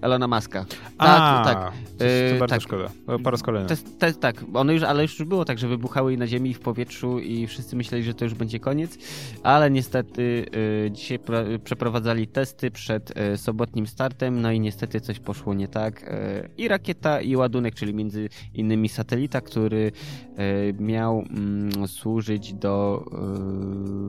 [0.00, 0.64] Elona Muska.
[0.98, 1.72] A, tak.
[1.98, 2.62] To, Yy, to bardzo tak.
[2.62, 2.88] szkoda.
[3.06, 3.68] To Po raz kolejny.
[3.68, 6.26] To jest, to jest tak, one już, ale już było tak, że wybuchały i na
[6.26, 8.98] ziemi i w powietrzu i wszyscy myśleli, że to już będzie koniec,
[9.42, 10.46] ale niestety
[10.86, 15.68] y, dzisiaj pra- przeprowadzali testy przed y, sobotnim startem, no i niestety coś poszło nie
[15.68, 19.92] tak y, i rakieta i ładunek, czyli między innymi satelita, który
[20.38, 23.04] y, miał mm, służyć do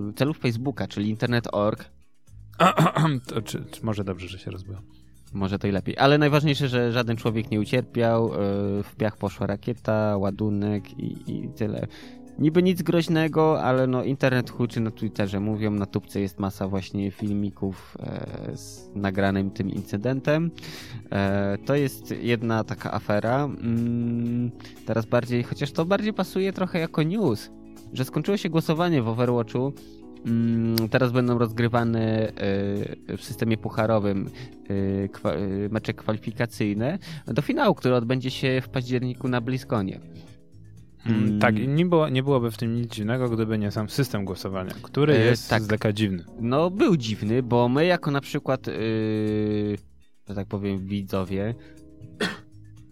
[0.09, 1.85] y, celów Facebooka, czyli internet.org,
[3.27, 4.79] to, czy, czy może dobrze, że się rozbyło.
[5.37, 5.97] Może to i lepiej.
[5.97, 8.27] Ale najważniejsze, że żaden człowiek nie ucierpiał.
[8.27, 11.87] yy, W piach poszła rakieta, ładunek i, i tyle.
[12.39, 15.39] Niby nic groźnego, ale no internet huczy na Twitterze.
[15.39, 20.51] Mówią, na tubce jest masa właśnie filmików e, z nagranym tym incydentem.
[21.11, 23.43] E, to jest jedna taka afera.
[23.43, 24.51] Mm,
[24.85, 27.51] teraz bardziej, chociaż to bardziej pasuje trochę jako news,
[27.93, 29.73] że skończyło się głosowanie w Overwatchu.
[30.25, 32.33] Mm, Teraz będą rozgrywane e,
[33.17, 34.29] w systemie pucharowym
[34.69, 39.95] e, e, mecze kwalifikacyjne do finału, który odbędzie się w październiku na Bliskonie.
[39.95, 40.27] Mm,
[41.23, 41.39] Mm.
[41.39, 44.73] Tak, i nie, było, nie byłoby w tym nic dziwnego, gdyby nie sam system głosowania,
[44.81, 45.63] który jest tak.
[45.63, 46.23] z deka dziwny.
[46.39, 49.77] No, był dziwny, bo my jako na przykład, yy,
[50.29, 51.55] że tak powiem, widzowie,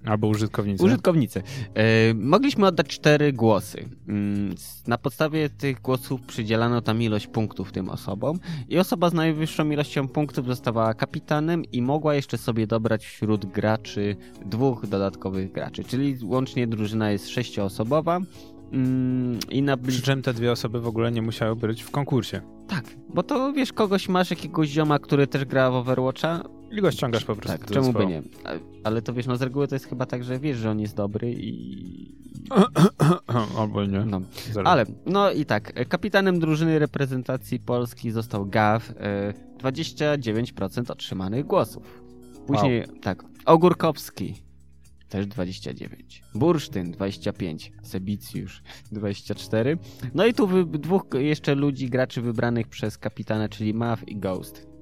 [0.05, 0.83] Albo użytkownicy.
[0.83, 1.43] użytkownicy,
[1.75, 1.83] yy,
[2.13, 3.89] mogliśmy oddać cztery głosy.
[4.07, 4.55] Mm,
[4.87, 8.39] Na podstawie tych głosów przydzielano tam ilość punktów tym osobom
[8.69, 14.15] i osoba z najwyższą ilością punktów zostawała kapitanem i mogła jeszcze sobie dobrać wśród graczy
[14.45, 18.19] dwóch dodatkowych graczy, czyli łącznie drużyna jest sześcioosobowa.
[18.71, 22.41] Mm, I na Przy czym te dwie osoby w ogóle nie musiały być w konkursie.
[22.67, 22.83] Tak,
[23.13, 26.43] bo to wiesz, kogoś masz, jakiegoś zioma, który też gra w Overwatcha,
[26.76, 28.21] I go ściągasz po prostu Tak, czemu by nie?
[28.84, 30.95] Ale to wiesz, no z reguły to jest chyba tak, że wiesz, że on jest
[30.95, 32.15] dobry i...
[33.59, 34.05] Albo nie.
[34.05, 34.21] No.
[34.63, 42.03] Ale, no i tak, e, kapitanem drużyny reprezentacji Polski został Gaw, e, 29% otrzymanych głosów.
[42.47, 44.36] Później, tak, Ogórkowski,
[45.09, 46.23] też 29.
[46.36, 47.71] Bursztyn, 25.
[47.84, 48.61] Sebicjusz,
[48.91, 49.78] 24.
[50.13, 54.74] No i tu dwóch jeszcze ludzi, graczy wybranych przez kapitana, czyli Mav i Ghost.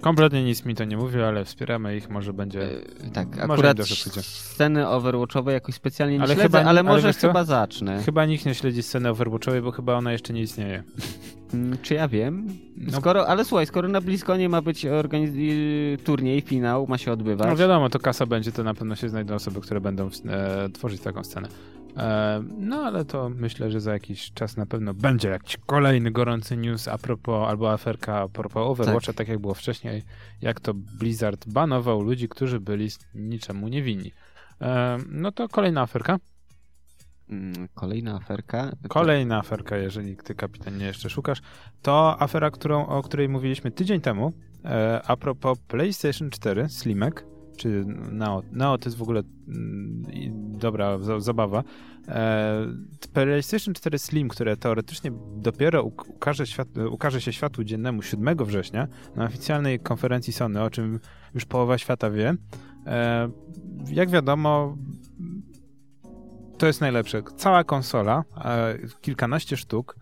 [0.00, 2.62] Kompletnie nic mi to nie mówi, ale wspieramy ich, może będzie...
[2.62, 3.86] E, Tak, Może akurat
[4.22, 8.02] sceny overwatchowe jakoś specjalnie nie Ale śledzę, chyba- ale może chyba zacznę.
[8.02, 10.82] Chyba nikt nie śledzi sceny Overwatchowej, bo chyba ona jeszcze nie istnieje.
[11.54, 12.46] Mm, Czy ja wiem?
[12.76, 12.98] No.
[13.00, 15.30] Skoro, ale słuchaj, skoro na Bliskonie ma być organiz...
[16.04, 17.48] turniej, finał, ma się odbywać.
[17.48, 21.00] No wiadomo, to kasa będzie, to na pewno się znajdą osoby, które będą e, tworzyć
[21.00, 21.48] taką scenę.
[21.96, 26.56] E, no ale to myślę, że za jakiś czas na pewno będzie jakiś kolejny gorący
[26.56, 29.28] news a propos, albo aferka a propos Overwatcha, tak.
[29.28, 30.02] jak było wcześniej,
[30.40, 34.12] jak to Blizzard banował ludzi, którzy byli niczemu niewinni.
[34.60, 36.18] E, no to kolejna aferka.
[37.30, 38.72] Mm, Kolejna aferka.
[38.88, 41.40] Kolejna aferka, jeżeli ty kapitanie jeszcze szukasz,
[41.82, 44.32] to afera, którą, o której mówiliśmy tydzień temu,
[44.64, 47.24] e, a propos PlayStation 4 Slimek,
[47.60, 50.02] czy Neo, Neo to jest w ogóle mm,
[50.58, 51.64] dobra za, zabawa.
[52.08, 52.66] E,
[53.12, 58.88] PlayStation 4 Slim, które teoretycznie dopiero uk- ukaże, świat, ukaże się światu dziennemu 7 września
[59.16, 61.00] na oficjalnej konferencji Sony, o czym
[61.34, 62.34] już połowa świata wie.
[62.86, 63.30] E,
[63.92, 64.76] jak wiadomo,
[66.58, 67.22] to jest najlepsze.
[67.36, 69.96] Cała konsola, e, kilkanaście sztuk,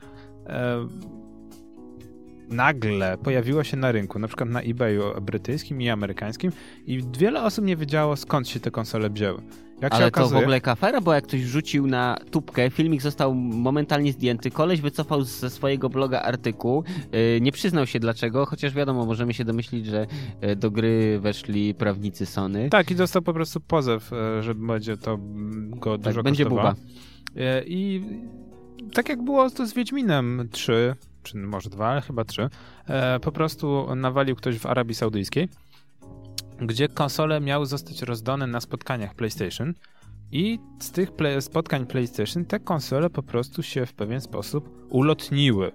[2.51, 6.53] nagle pojawiła się na rynku, na przykład na eBayu brytyjskim i amerykańskim
[6.87, 9.43] i wiele osób nie wiedziało skąd się te konsole wzięły.
[9.83, 12.71] Jak się Ale to w okazuje, ogóle jaka afera, bo jak ktoś wrzucił na tubkę,
[12.71, 18.47] filmik został momentalnie zdjęty, koleś wycofał ze swojego bloga artykuł, yy, nie przyznał się dlaczego,
[18.47, 20.07] chociaż wiadomo, możemy się domyślić, że
[20.43, 22.69] yy, do gry weszli prawnicy Sony.
[22.71, 26.45] Tak, i dostał po prostu pozew, e, że będzie to mm, go Tak, dużo będzie
[26.45, 26.75] kosztowało.
[26.75, 26.85] buba.
[27.67, 28.03] I
[28.95, 32.49] tak jak było to z Wiedźminem 3, czy może 2, ale chyba 3,
[32.87, 35.49] e, po prostu nawalił ktoś w Arabii Saudyjskiej,
[36.61, 39.75] gdzie konsole miały zostać rozdane na spotkaniach PlayStation
[40.33, 45.73] i z tych play spotkań PlayStation te konsole po prostu się w pewien sposób ulotniły.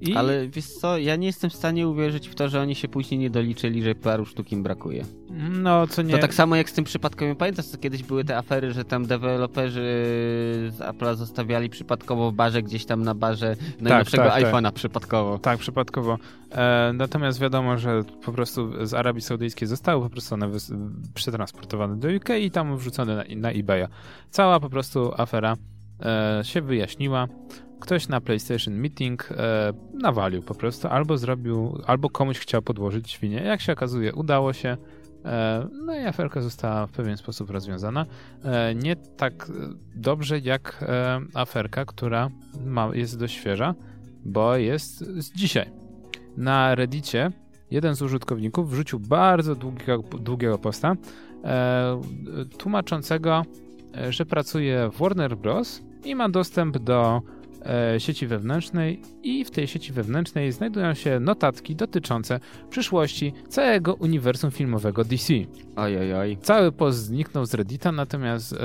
[0.00, 0.16] I...
[0.16, 3.20] Ale wiesz co, ja nie jestem w stanie uwierzyć w to, że oni się później
[3.20, 5.04] nie doliczyli, że paru sztuk im brakuje.
[5.50, 6.14] No, co nie...
[6.14, 9.06] To tak samo jak z tym przypadkiem, pamiętasz, co kiedyś były te afery, że tam
[9.06, 9.80] deweloperzy
[10.70, 14.74] z Apple'a zostawiali przypadkowo w barze, gdzieś tam na barze najnowszego tak, tak, iPhone'a tak.
[14.74, 15.38] przypadkowo.
[15.38, 16.18] Tak, przypadkowo.
[16.52, 20.50] E, natomiast wiadomo, że po prostu z Arabii Saudyjskiej zostały po prostu one
[21.14, 23.86] przetransportowane do UK i tam wrzucone na, na eBaya.
[24.30, 25.56] Cała po prostu afera
[26.02, 27.28] e, się wyjaśniła
[27.80, 33.42] ktoś na PlayStation Meeting e, nawalił po prostu, albo zrobił, albo komuś chciał podłożyć świnię.
[33.42, 34.76] Jak się okazuje, udało się.
[35.24, 38.06] E, no i aferka została w pewien sposób rozwiązana.
[38.44, 39.52] E, nie tak
[39.94, 42.28] dobrze jak e, aferka, która
[42.64, 43.74] ma, jest dość świeża,
[44.24, 45.70] bo jest z dzisiaj.
[46.36, 47.30] Na Reddicie
[47.70, 50.96] jeden z użytkowników wrzucił bardzo długiego, długiego posta
[51.44, 52.00] e,
[52.58, 53.42] tłumaczącego,
[53.96, 55.82] e, że pracuje w Warner Bros.
[56.04, 57.22] i ma dostęp do
[57.98, 62.40] sieci wewnętrznej i w tej sieci wewnętrznej znajdują się notatki dotyczące
[62.70, 65.34] przyszłości całego uniwersum filmowego DC.
[65.76, 66.38] Oj.
[66.42, 68.56] Cały post zniknął z Reddita, natomiast e,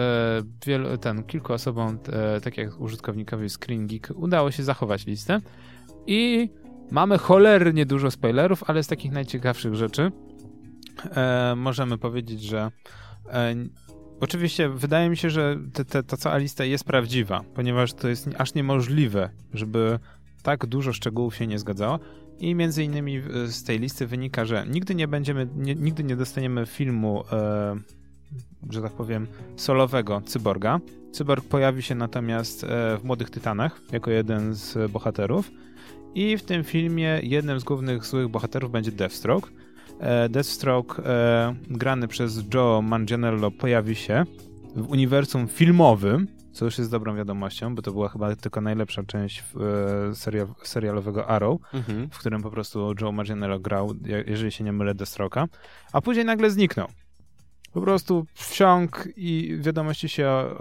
[0.65, 5.41] wielu, ten, kilku osobom, e, tak jak użytkownikowi Screen Geek, udało się zachować listę
[6.07, 6.49] i
[6.91, 10.11] mamy cholernie dużo spoilerów, ale z takich najciekawszych rzeczy
[11.15, 12.71] e, możemy powiedzieć, że
[13.29, 13.55] e,
[14.19, 18.29] Oczywiście wydaje mi się, że te, te, ta cała lista jest prawdziwa, ponieważ to jest
[18.37, 19.99] aż niemożliwe, żeby
[20.43, 21.99] tak dużo szczegółów się nie zgadzało.
[22.39, 26.65] I między innymi z tej listy wynika, że nigdy nie będziemy, nie, nigdy nie dostaniemy
[26.65, 27.75] filmu, e,
[28.69, 30.79] że tak powiem, solowego cyborga.
[31.11, 35.51] Cyborg pojawi się natomiast e, w Młodych Tytanach jako jeden z bohaterów.
[36.15, 39.49] I w tym filmie jednym z głównych złych bohaterów będzie Deathstroke
[40.29, 44.23] Deathstroke e, grany przez Joe Manganiello pojawi się
[44.75, 49.43] w uniwersum filmowym, co już jest dobrą wiadomością, bo to była chyba tylko najlepsza część
[50.09, 52.09] e, seria, serialowego Arrow, mhm.
[52.09, 53.93] w którym po prostu Joe Manganiello grał,
[54.27, 55.47] jeżeli się nie mylę, Deathstroke'a,
[55.93, 56.87] a później nagle zniknął
[57.75, 60.57] po prostu wsiąk i wiadomości się o,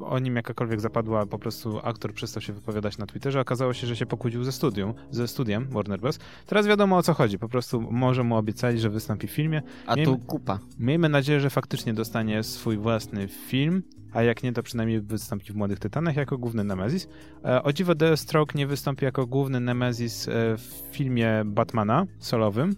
[0.00, 3.96] o, nim jakakolwiek zapadła, po prostu aktor przestał się wypowiadać na Twitterze, okazało się, że
[3.96, 6.18] się pokłócił ze studium, ze studiem Warner Bros.
[6.46, 9.62] Teraz wiadomo o co chodzi, po prostu może mu obiecali, że wystąpi w filmie.
[9.86, 10.58] A miejmy, tu kupa.
[10.78, 13.82] Miejmy nadzieję, że faktycznie dostanie swój własny film,
[14.12, 17.08] a jak nie, to przynajmniej wystąpi w Młodych Tytanach jako główny Nemesis.
[17.44, 22.76] E, o dziwo Deathstroke nie wystąpi jako główny Nemesis e, w filmie Batmana solowym,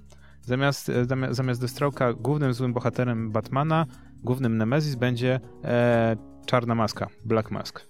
[0.49, 1.81] Zamiast, e, zamiast, zamiast
[2.17, 3.87] głównym złym bohaterem Batmana,
[4.25, 7.87] głównym Nemesis będzie e, czarna maska, Black Mask.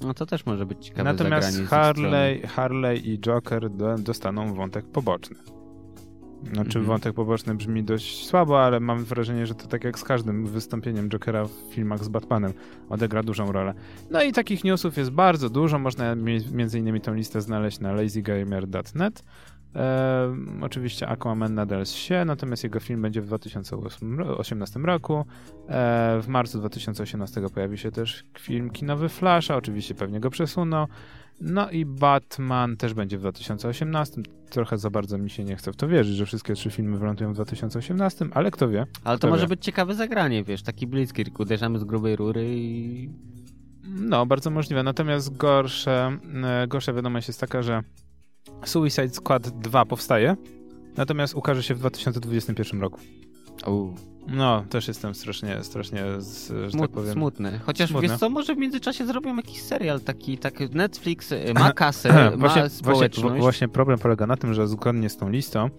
[0.00, 5.36] No to też może być ciekawe Natomiast Harley, Harley i Joker do, dostaną wątek poboczny.
[6.42, 6.84] Znaczy mhm.
[6.84, 11.08] wątek poboczny brzmi dość słabo, ale mam wrażenie, że to tak jak z każdym wystąpieniem
[11.08, 12.52] Jokera w filmach z Batmanem
[12.88, 13.74] odegra dużą rolę.
[14.10, 16.14] No i takich newsów jest bardzo dużo, można
[16.52, 19.24] między innymi tą listę znaleźć na lazygamer.net.
[19.76, 25.24] E, oczywiście Aquaman nadal się, natomiast jego film będzie w 2018 roku.
[25.68, 30.86] E, w marcu 2018 pojawi się też film kinowy Flasha, oczywiście pewnie go przesuną.
[31.40, 34.22] No i Batman też będzie w 2018.
[34.50, 37.32] Trochę za bardzo mi się nie chce w to wierzyć, że wszystkie trzy filmy wylądują
[37.32, 38.86] w 2018, ale kto wie.
[39.04, 39.48] Ale to może wie.
[39.48, 43.10] być ciekawe zagranie, wiesz, taki blitzkrieg, uderzamy z grubej rury i...
[43.84, 44.82] No, bardzo możliwe.
[44.82, 47.82] Natomiast gorsze, e, gorsza wiadomość jest taka, że
[48.64, 50.36] Suicide Squad 2 powstaje,
[50.96, 53.00] natomiast ukaże się w 2021 roku.
[53.66, 53.94] U.
[54.28, 56.04] No, też jestem strasznie, strasznie,
[56.70, 57.12] Smut, tak powiem...
[57.12, 57.60] Smutny.
[57.66, 58.08] Chociaż smutny.
[58.08, 62.62] wiesz co, może w międzyczasie zrobią jakiś serial taki, tak Netflix y, ma kasę, właśnie,
[62.62, 63.20] ma społeczność.
[63.20, 65.70] Właśnie, właśnie problem polega na tym, że zgodnie z tą listą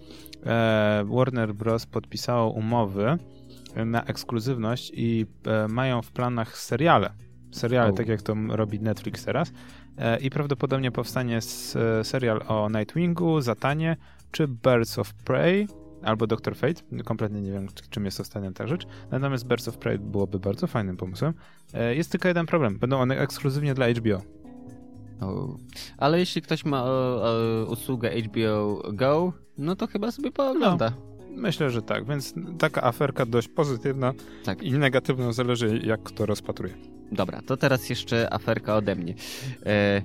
[0.46, 1.86] e, Warner Bros.
[1.86, 3.18] podpisało umowy
[3.76, 7.10] na ekskluzywność i e, mają w planach seriale.
[7.50, 9.52] Seriale, tak jak to robi Netflix teraz.
[9.98, 13.96] E, i prawdopodobnie powstanie e, serial o Nightwingu, Zatanie
[14.30, 15.68] czy Birds of Prey
[16.02, 16.82] albo Doctor Fate.
[17.04, 18.86] Kompletnie nie wiem, czym jest ostatnia ta rzecz.
[19.10, 21.34] Natomiast Birds of Prey byłoby bardzo fajnym pomysłem.
[21.74, 22.78] E, jest tylko jeden problem.
[22.78, 24.22] Będą one ekskluzywnie dla HBO.
[25.20, 25.56] O.
[25.98, 30.90] Ale jeśli ktoś ma o, o, usługę HBO Go, no to chyba sobie poogląda.
[30.90, 31.14] No.
[31.36, 34.12] Myślę, że tak, więc taka aferka dość pozytywna
[34.44, 34.62] tak.
[34.62, 36.93] i negatywna, zależy jak kto rozpatruje.
[37.12, 39.14] Dobra, to teraz jeszcze aferka ode mnie.
[39.66, 40.02] E,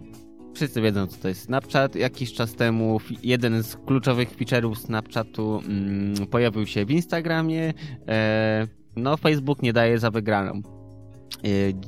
[0.54, 1.96] wszyscy wiedzą, co to jest Snapchat.
[1.96, 7.74] Jakiś czas temu jeden z kluczowych feature'ów Snapchatu mm, pojawił się w Instagramie.
[8.08, 10.62] E, no, Facebook nie daje za wygraną.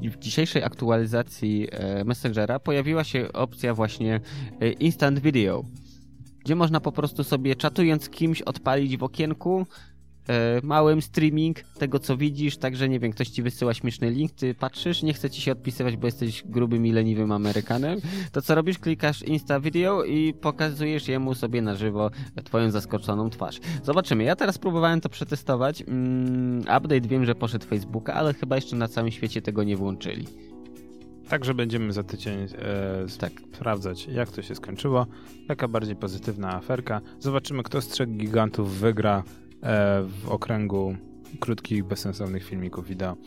[0.04, 1.68] w dzisiejszej aktualizacji
[2.06, 4.20] Messengera pojawiła się opcja właśnie
[4.80, 5.64] Instant Video,
[6.46, 9.91] gdzie można po prostu sobie czatując kimś odpalić w okienku e,
[10.64, 15.04] małym streaming tego, co widzisz, także nie wiem, ktoś ci wysyła śmieszny link, ty patrzysz,
[15.04, 18.00] nie chce ci się odpisywać, bo jesteś grubym i leniwym Amerykanem,
[18.32, 18.80] to co robisz?
[18.80, 22.12] Klikasz Insta Video i pokazujesz jemu sobie na żywo
[22.44, 23.60] twoją zaskoczoną twarz.
[23.84, 24.24] Zobaczymy.
[24.24, 25.82] Ja teraz próbowałem to przetestować.
[25.82, 30.28] Mm, update wiem, że poszedł Facebooka, ale chyba jeszcze na całym świecie tego nie włączyli.
[31.30, 32.48] Także będziemy za tydzień e,
[33.20, 33.32] tak.
[33.56, 35.08] sprawdzać, jak to się skończyło.
[35.48, 37.02] Taka bardziej pozytywna aferka.
[37.20, 39.41] Zobaczymy, kto z trzech gigantów wygra e,
[40.08, 40.96] w okręgu
[41.40, 43.18] krótkich, bezsensownych filmików wideo.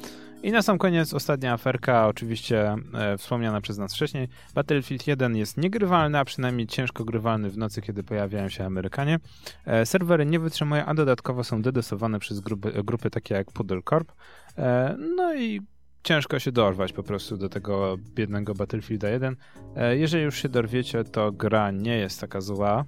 [0.45, 4.29] I na sam koniec ostatnia aferka, oczywiście e, wspomniana przez nas wcześniej.
[4.55, 9.19] Battlefield 1 jest niegrywalny, a przynajmniej ciężko grywalny w nocy, kiedy pojawiają się Amerykanie.
[9.67, 14.13] E, serwery nie wytrzymują, a dodatkowo są dedosowane przez grupy, grupy takie jak Poodle Corp.
[14.59, 15.61] E, no i
[16.03, 19.37] ciężko się dorwać po prostu do tego biednego Battlefielda 1.
[19.77, 22.85] E, jeżeli już się dorwiecie, to gra nie jest taka zła,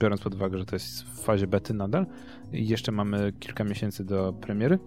[0.00, 2.06] biorąc pod uwagę, że to jest w fazie bety nadal
[2.52, 4.78] i jeszcze mamy kilka miesięcy do premiery.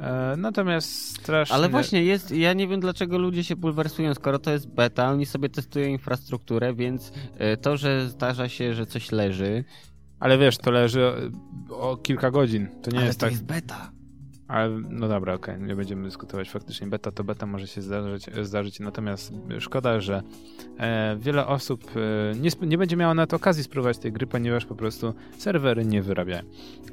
[0.00, 1.56] E, natomiast strasznie...
[1.56, 5.26] Ale właśnie jest, ja nie wiem dlaczego ludzie się bulwersują, skoro to jest beta, oni
[5.26, 9.64] sobie testują infrastrukturę, więc e, to, że zdarza się, że coś leży...
[10.20, 11.12] Ale wiesz, to leży
[11.70, 12.68] o kilka godzin.
[12.82, 13.32] To nie Ale jest to tak...
[13.32, 13.92] jest beta.
[14.52, 16.86] Ale no dobra, okej, okay, nie będziemy dyskutować faktycznie.
[16.86, 18.80] Beta to beta może się zdarzyć, zdarzyć.
[18.80, 20.22] natomiast szkoda, że
[20.78, 24.74] e, wiele osób e, nie, nie, będzie miało nawet okazji spróbować tej gry, ponieważ po
[24.74, 26.42] prostu serwery nie wyrabiają.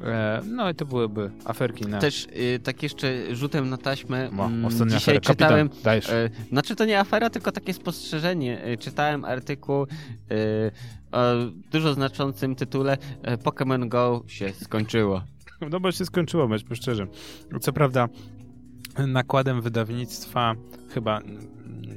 [0.04, 2.00] E, no i to byłyby aferki na...
[2.00, 4.30] Też y, tak jeszcze rzutem na taśmę.
[4.32, 5.34] No, mm, dzisiaj afera.
[5.34, 5.70] czytałem.
[5.70, 6.10] Kapitan, dajesz.
[6.10, 8.64] E, znaczy to nie afera, tylko takie spostrzeżenie.
[8.64, 9.84] E, czytałem artykuł.
[9.84, 10.72] E,
[11.12, 11.34] o
[11.72, 12.98] dużo znaczącym tytule
[13.44, 15.22] Pokémon Go się skończyło.
[15.72, 17.08] No bo się skończyło, bądźmy szczerzy.
[17.62, 18.10] Co prawda
[19.08, 20.56] nakładem wydawnictwa
[20.94, 21.22] chyba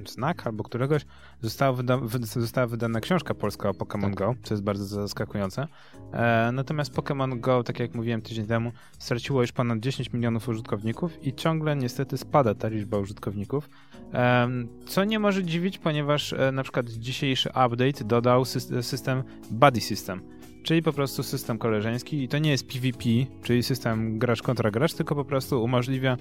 [0.09, 1.03] Znak albo któregoś
[1.41, 4.15] została, wyda została wydana książka polska o Pokémon tak.
[4.15, 5.67] Go, co jest bardzo zaskakujące.
[6.13, 11.27] E, natomiast Pokémon Go, tak jak mówiłem tydzień temu, straciło już ponad 10 milionów użytkowników
[11.27, 13.69] i ciągle niestety spada ta liczba użytkowników.
[14.15, 14.49] E,
[14.87, 18.45] co nie może dziwić, ponieważ e, na przykład dzisiejszy update dodał
[18.81, 20.21] system Buddy System
[20.63, 23.05] czyli po prostu system koleżeński i to nie jest PvP,
[23.43, 26.17] czyli system gracz kontra gracz, tylko po prostu umożliwia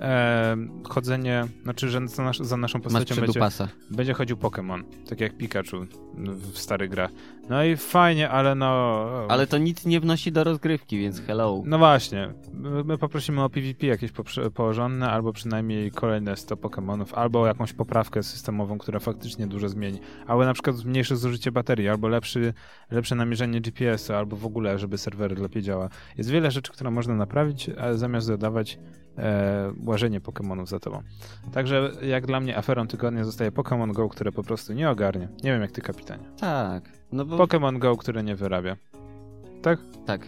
[0.00, 0.56] e,
[0.88, 3.40] chodzenie, znaczy, że za, nas, za naszą postacią będzie,
[3.90, 5.76] będzie chodził Pokémon, tak jak Pikachu
[6.52, 7.10] w starych grach.
[7.52, 9.06] No i fajnie, ale no...
[9.28, 11.62] Ale to nic nie wnosi do rozgrywki, więc hello.
[11.66, 12.32] No właśnie,
[12.84, 14.12] my poprosimy o PvP jakieś
[14.54, 20.00] położone, albo przynajmniej kolejne 100 Pokémonów, albo jakąś poprawkę systemową, która faktycznie dużo zmieni.
[20.26, 22.54] Albo na przykład mniejsze zużycie baterii, albo lepszy,
[22.90, 25.88] lepsze namierzenie GPS-u, albo w ogóle, żeby serwery lepiej działa.
[26.18, 28.78] Jest wiele rzeczy, które można naprawić, zamiast dodawać
[29.18, 31.02] e, łażenie Pokémonów za tobą.
[31.52, 35.28] Także jak dla mnie aferą tygodnia zostaje Pokémon Go, które po prostu nie ogarnie.
[35.44, 36.24] Nie wiem jak ty kapitanie.
[36.40, 37.01] Tak.
[37.12, 37.36] No bo...
[37.36, 38.76] Pokémon Go, które nie wyrabia.
[39.62, 39.78] Tak?
[40.06, 40.26] Tak.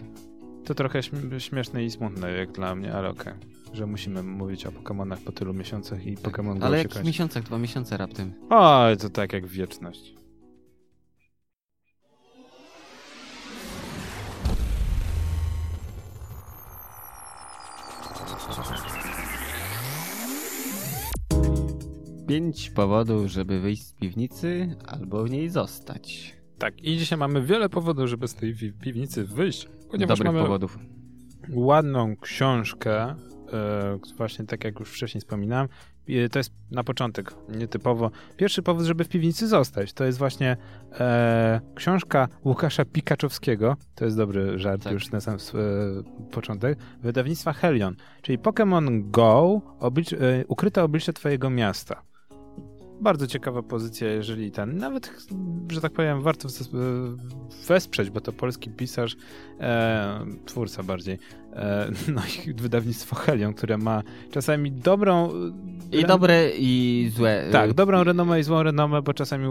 [0.65, 0.99] To trochę
[1.37, 3.33] śmieszne i smutne jak dla mnie, ale okej.
[3.33, 3.75] Okay.
[3.75, 6.33] Że musimy mówić o Pokémonach po tylu miesiącach i tak.
[6.33, 7.43] Pokémon Go Ale jak w miesiącach?
[7.43, 8.33] Dwa miesiące raptem.
[8.49, 10.15] O, to tak jak wieczność.
[22.27, 26.34] Pięć powodów, żeby wyjść z piwnicy albo w niej zostać.
[26.57, 29.67] Tak, i dzisiaj mamy wiele powodów, żeby z tej piwnicy wyjść.
[29.91, 30.79] Ponieważ Dobrych mamy powodów.
[31.49, 33.15] ładną książkę,
[33.53, 35.67] e, właśnie tak jak już wcześniej wspominałem.
[36.31, 38.11] To jest na początek nietypowo.
[38.37, 40.57] Pierwszy powód, żeby w piwnicy zostać, to jest właśnie
[40.91, 43.77] e, książka Łukasza Pikaczowskiego.
[43.95, 44.93] To jest dobry żart tak.
[44.93, 46.79] już na sam e, początek.
[47.01, 50.15] Wydawnictwa Helion, czyli Pokémon Go, oblicz,
[50.47, 52.01] ukryte oblicze twojego miasta
[53.01, 55.11] bardzo ciekawa pozycja, jeżeli ten, nawet,
[55.71, 56.49] że tak powiem, warto
[57.67, 59.15] wesprzeć, bo to polski pisarz,
[59.59, 61.19] e, twórca bardziej,
[61.53, 65.29] e, no i wydawnictwo Helion, które ma czasami dobrą...
[65.91, 67.47] I dobre, i złe.
[67.51, 69.47] Tak, dobrą renomę i złą renomę, bo czasami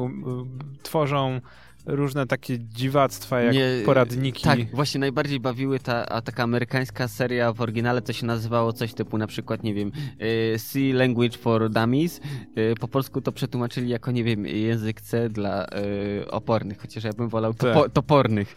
[0.82, 1.40] tworzą
[1.86, 4.42] różne takie dziwactwa, jak nie, poradniki.
[4.42, 8.94] Tak, właśnie najbardziej bawiły ta a taka amerykańska seria w oryginale, to się nazywało coś
[8.94, 12.20] typu na przykład, nie wiem, y, C Language for Dummies.
[12.58, 17.12] Y, po polsku to przetłumaczyli jako, nie wiem, język C dla y, opornych, chociaż ja
[17.12, 18.56] bym wolał topo topornych.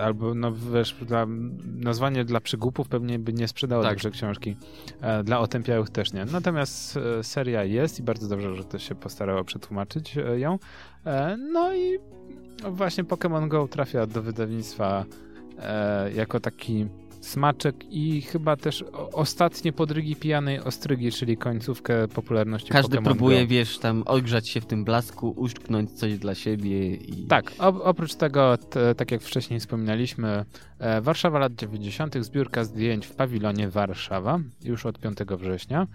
[0.00, 1.26] Albo, no wiesz, dla,
[1.64, 3.92] nazwanie dla przygłupów pewnie by nie sprzedało tak.
[3.92, 4.56] dobrze książki.
[5.00, 6.24] E, dla otępiałych też nie.
[6.24, 10.58] Natomiast e, seria jest i bardzo dobrze, że to się postarało przetłumaczyć e, ją.
[11.52, 11.98] No i
[12.70, 15.04] właśnie Pokémon Go trafia do wydawnictwa
[15.58, 16.86] e, jako taki
[17.20, 23.46] smaczek i chyba też ostatnie podrygi pijanej ostrygi, czyli końcówkę popularności Każdy Pokemon próbuje, Go.
[23.46, 27.26] wiesz, tam ogrzać się w tym blasku, uszczknąć coś dla siebie i...
[27.26, 28.58] Tak, oprócz tego,
[28.96, 30.44] tak jak wcześniej wspominaliśmy,
[30.78, 35.86] e, Warszawa lat 90., zbiórka zdjęć w pawilonie Warszawa, już od 5 września.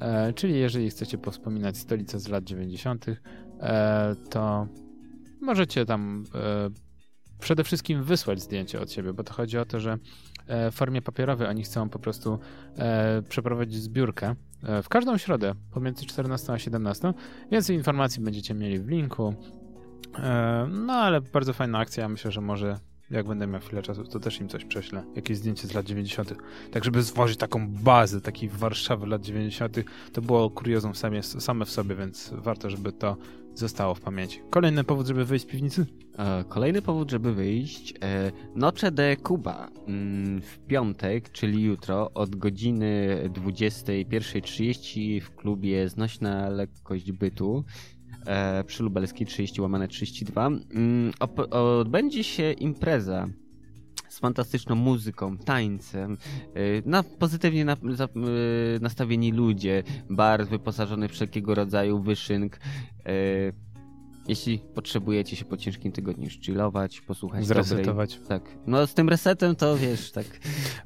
[0.00, 3.16] E, czyli jeżeli chcecie powspominać stolicę z lat 90., e,
[4.30, 4.66] to
[5.40, 6.70] możecie tam e,
[7.38, 9.98] przede wszystkim wysłać zdjęcie od siebie, bo to chodzi o to, że
[10.46, 12.38] e, w formie papierowej oni chcą po prostu
[12.78, 17.12] e, przeprowadzić zbiórkę e, w każdą środę pomiędzy 14 a 17.
[17.52, 19.34] Więcej informacji będziecie mieli w linku.
[20.18, 22.08] E, No ale bardzo fajna akcja.
[22.08, 22.78] Myślę, że może
[23.10, 25.04] jak będę miał chwilę czasu, to też im coś prześlę.
[25.16, 26.34] Jakieś zdjęcie z lat 90.
[26.72, 29.76] Tak, żeby stworzyć taką bazę takiej Warszawy lat 90.
[30.12, 33.16] To było kuriozum same, same w sobie, więc warto, żeby to
[33.54, 34.40] zostało w pamięci.
[34.50, 35.86] Kolejny powód, żeby wyjść z piwnicy?
[36.18, 37.94] E, Kolejny powód, żeby wyjść.
[38.02, 46.48] e, Noche de Cuba mm, w piątek, czyli jutro, od godziny 21.30 w klubie Znośna
[46.48, 47.64] Lekkość Bytu
[48.26, 51.12] e, przy Lubelskiej 30 łamane 32 mm,
[51.50, 53.28] odbędzie się impreza
[54.20, 56.16] fantastyczną muzyką, tańcem,
[56.54, 58.08] e, na, pozytywnie na, za, e,
[58.80, 62.56] nastawieni ludzie, bar wyposażony w wszelkiego rodzaju wyszynk.
[63.06, 63.70] e,
[64.28, 67.64] Jeśli potrzebujecie się po ciężkim tygodniu chillować, posłuchać dobrej...
[67.64, 68.20] Zresetować.
[68.28, 68.42] Tak.
[68.66, 70.26] No z tym resetem to wiesz, tak...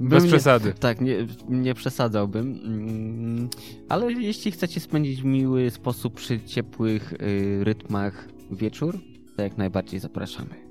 [0.01, 0.73] Bez nie- przesady.
[0.73, 2.61] tak, nie, nie przesadzałbym.
[2.65, 3.49] Mm,
[3.89, 8.99] Ale jeśli chcecie spędzić miły sposób przy ciepłych y, rytmach wieczór,
[9.37, 10.64] to jak najbardziej zapraszamy.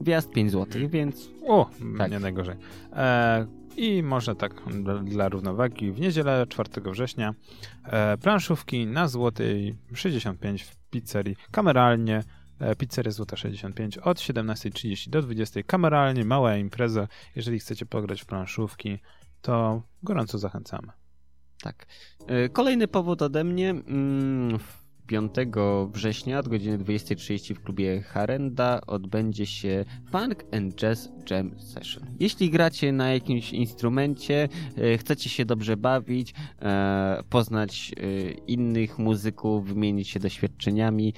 [0.00, 2.10] Wjazd 5 zł, więc O, Tak.
[2.10, 2.56] nie najgorzej.
[2.92, 7.34] E, I może tak dla, dla równowagi, w niedzielę 4 września
[7.84, 12.22] e, planszówki na Złotej 65 w pizzerii kameralnie.
[12.60, 17.08] E, pizzeria Złota 65 od 17.30 do 20.00 kameralnie, mała impreza.
[17.36, 18.98] Jeżeli chcecie pograć w planszówki,
[19.42, 20.88] to gorąco zachęcamy.
[21.62, 21.86] tak.
[22.46, 23.70] Y, Kolejny powód ode mnie.
[23.70, 25.34] mm, w 5
[25.92, 32.04] września od godziny 20.30 w klubie Harenda odbędzie się Funk and Jazz Jam Session.
[32.20, 39.66] Jeśli gracie na jakimś instrumencie, e, chcecie się dobrze bawić, e, poznać e, innych muzyków,
[39.66, 41.14] wymienić się doświadczeniami,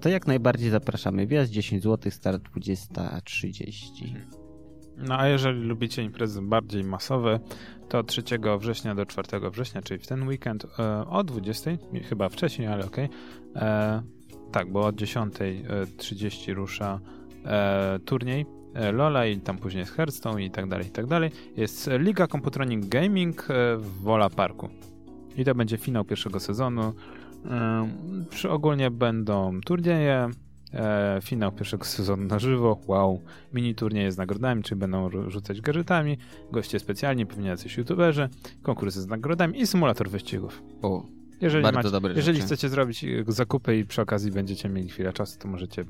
[0.00, 1.26] to jak najbardziej zapraszamy.
[1.26, 4.37] Wjazd 10 zł, start 20.30.
[4.98, 7.40] No a jeżeli lubicie imprezy bardziej masowe,
[7.88, 8.22] to 3
[8.58, 11.70] września do 4 września, czyli w ten weekend e, o 20,
[12.08, 13.08] chyba wcześniej, ale okej.
[13.56, 14.02] E,
[14.52, 17.00] Tak, bo od 10.30 rusza
[17.44, 21.30] e, turniej e, Lola i tam później jest Hearthstone i tak dalej, i tak dalej.
[21.56, 23.46] Jest Liga Computronic Gaming
[23.78, 24.68] w Wola Parku.
[25.36, 26.92] I to będzie finał pierwszego sezonu.
[28.30, 30.30] Przy ogólnie będą turnieje,
[30.74, 33.20] e, finał pierwszego sezonu na żywo, wow,
[33.54, 36.18] mini turnieje z nagrodami, czyli będą rzucać gadżetami,
[36.52, 38.28] goście specjalni, pewnie jacyś youtuberzy,
[38.62, 40.62] konkursy z nagrodami i symulator wyścigów.
[40.82, 41.02] O,
[41.40, 45.38] Jeżeli, Bardzo macie, jeżeli chcecie zrobić e, zakupy i przy okazji będziecie mieli chwilę czasu,
[45.38, 45.84] to możecie,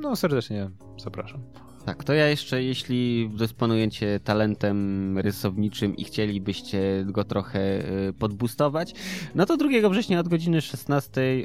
[0.00, 0.70] no serdecznie
[1.02, 1.40] zapraszam.
[1.86, 7.60] Tak, to ja jeszcze, jeśli dysponujecie talentem rysowniczym i chcielibyście go trochę
[8.08, 8.94] y, podbustować,
[9.34, 11.44] no to 2 września od godziny 16 y,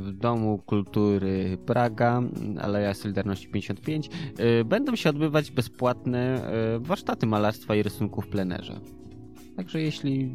[0.00, 2.22] w Domu Kultury Praga,
[2.60, 4.10] Aleja Solidarności 55,
[4.60, 8.80] y, będą się odbywać bezpłatne warsztaty malarstwa i rysunku w plenerze.
[9.56, 10.34] Także jeśli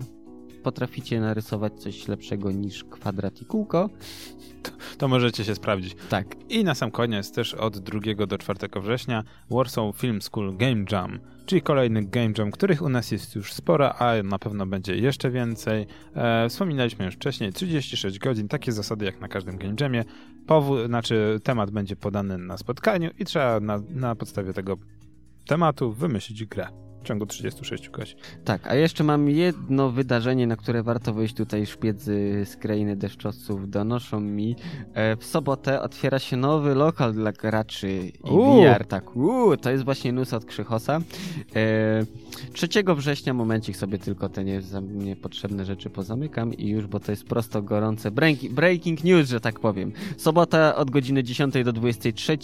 [0.68, 3.90] potraficie narysować coś lepszego niż kwadrat i kółko,
[4.98, 5.96] To możecie się sprawdzić.
[6.10, 10.86] tak, I na sam koniec też od 2 do 4 września Warsaw Film School Game
[10.92, 14.96] Jam, czyli kolejny Game Jam, których u nas jest już sporo, a na pewno będzie
[14.96, 15.88] jeszcze więcej.
[16.16, 20.04] E, wspominaliśmy już wcześniej, 36 godzin, takie zasady jak na każdym Game Jamie.
[20.48, 24.78] Powód, znaczy temat będzie podany na spotkaniu i trzeba na, na podstawie tego
[25.46, 28.18] tematu wymyślić grę w ciągu 36 godzin.
[28.46, 33.70] Tak, a jeszcze mam jedno wydarzenie, na które warto wyjść tutaj szpiedzy z krainy deszczowców
[33.70, 34.56] donoszą mi.
[34.94, 38.62] E, w sobotę otwiera się nowy lokal dla graczy i Uuu.
[38.62, 38.86] VR.
[38.86, 41.02] Tak, uuu, to jest właśnie news od Krzychosa.
[41.56, 42.06] E,
[42.54, 47.24] 3 września, momencik sobie tylko te nie, niepotrzebne rzeczy pozamykam i już, bo to jest
[47.24, 49.92] prosto gorące breaking, breaking news, że tak powiem.
[50.18, 52.38] Sobota od godziny 10 do 23.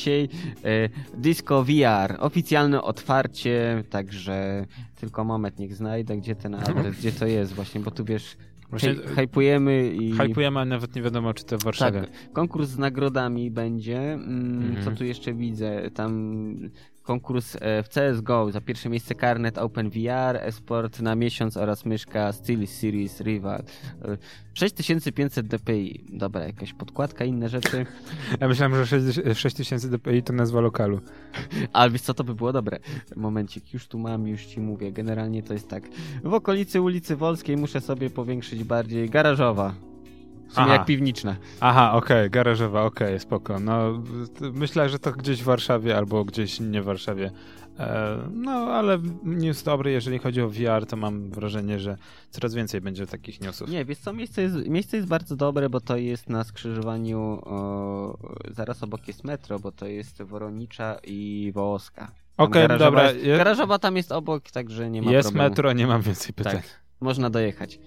[0.64, 4.53] E, Disco VR, oficjalne otwarcie, także
[4.96, 8.38] tylko moment, niech znajdę, gdzie ten adres, gdzie to jest właśnie, bo tu wiesz,
[8.70, 10.12] Właśnie hypujemy i...
[10.12, 12.02] hypujemy, a nawet nie wiadomo, czy to w Warszawie.
[12.02, 14.14] Tak, konkurs z nagrodami będzie.
[14.14, 14.84] Mm, Mhm.
[14.86, 15.92] Co tu jeszcze widzę?
[15.92, 16.56] Tam
[17.04, 22.32] konkurs e, w CSGO za pierwsze miejsce Carnet Open VR, Esport na miesiąc oraz myszka
[22.32, 23.64] Steel Series Rival.
[24.02, 24.18] E,
[24.54, 26.06] 6500 DPI.
[26.10, 27.86] Dobra, jakaś podkładka, inne rzeczy.
[28.40, 31.00] Ja myślałem, że 6000 6000 DPI to nazwa lokalu.
[31.74, 32.80] Ale wiesz co, to by było dobre.
[33.16, 34.92] Momencik, już tu mam, już ci mówię.
[34.92, 35.84] Generalnie to jest tak.
[36.24, 39.93] W okolicy ulicy Wolskiej muszę sobie powiększyć bardziej garażowa.
[40.62, 40.74] Aha.
[40.74, 41.36] jak piwniczna.
[41.60, 43.60] Aha, okej, garażowa, okej, spoko.
[43.60, 44.04] No,
[44.54, 47.32] myślę, że to gdzieś w Warszawie albo gdzieś nie w Warszawie.
[47.80, 51.98] E, no, ale news dobry, jeżeli chodzi o VR, to mam wrażenie, że
[52.30, 53.70] coraz więcej będzie takich newsów.
[53.70, 58.18] Nie, wiesz co, miejsce jest, miejsce jest bardzo dobre, bo to jest na skrzyżowaniu, o,
[58.52, 62.12] zaraz obok jest metro, bo to jest Woronicza i Wołoska.
[62.38, 65.50] Okej, garażowa dobra, Jest, je- garażowa tam jest obok, także nie ma Jest problemu.
[65.50, 66.54] metro, nie mam więcej pytań.
[66.56, 66.64] Tak,
[67.02, 67.80] można dojechać.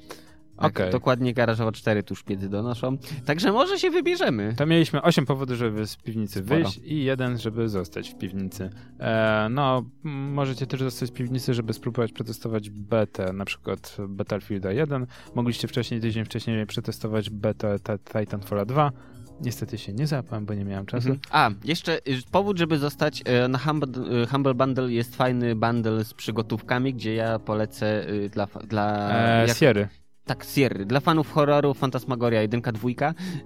[0.57, 0.91] Tak, Okej.
[0.93, 2.99] Dokładnie garażowa 4 tu szpiedy donoszą.
[3.25, 4.55] Także może się wybierzemy.
[4.57, 6.61] To mieliśmy 8 powodów, żeby z piwnicy Sporo.
[6.63, 8.71] wyjść i jeden, żeby zostać w piwnicy.
[9.01, 15.07] E, no, możecie też zostać w piwnicy, żeby spróbować przetestować betę, na przykład Battlefielda 1.
[15.35, 18.93] Mogliście wcześniej, tydzień wcześniej przetestować betę Ti- Titanfalla 2.
[19.41, 21.09] Niestety się nie zapałem, bo nie miałem czasu.
[21.09, 21.21] Mhm.
[21.31, 23.89] A, jeszcze y, powód, żeby zostać e, na Humble,
[24.23, 29.11] y, Humble Bundle jest fajny bundle z przygotówkami, gdzie ja polecę y, dla, dla
[29.43, 29.89] E, jak- Sierry.
[30.27, 30.87] Tak, Sierry.
[30.87, 32.89] Dla fanów horroru Fantasmagoria 1, 2.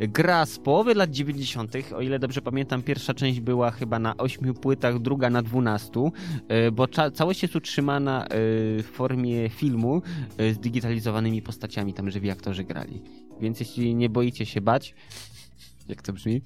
[0.00, 1.72] Gra z połowy lat 90.
[1.96, 6.10] O ile dobrze pamiętam, pierwsza część była chyba na 8 płytach, druga na 12,
[6.48, 8.28] e, bo całość jest utrzymana e,
[8.82, 10.02] w formie filmu
[10.38, 13.02] e, z digitalizowanymi postaciami, tam żywi aktorzy grali.
[13.40, 14.94] Więc jeśli nie boicie się bać,
[15.88, 16.42] jak to brzmi,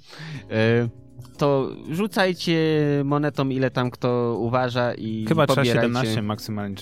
[1.39, 2.59] to rzucajcie
[3.05, 5.89] monetą ile tam kto uważa i Chyba trzeba pobierajcie.
[5.89, 6.77] 17 maksymalnie.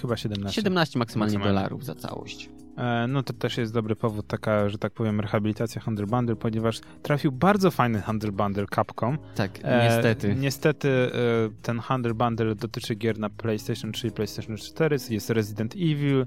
[0.00, 0.54] Chyba 17.
[0.62, 1.54] 17 maksymalnie, Maksymalnie.
[1.54, 2.50] dolarów za całość.
[2.78, 6.80] E, No to też jest dobry powód, taka, że tak powiem, rehabilitacja Handle Bundle, ponieważ
[7.02, 9.18] trafił bardzo fajny Handle Bundle Capcom.
[9.34, 10.34] Tak, E, niestety.
[10.34, 11.10] Niestety e,
[11.62, 14.96] ten Handle Bundle dotyczy gier na PlayStation 3 i PlayStation 4.
[15.10, 16.26] Jest Resident Evil, e,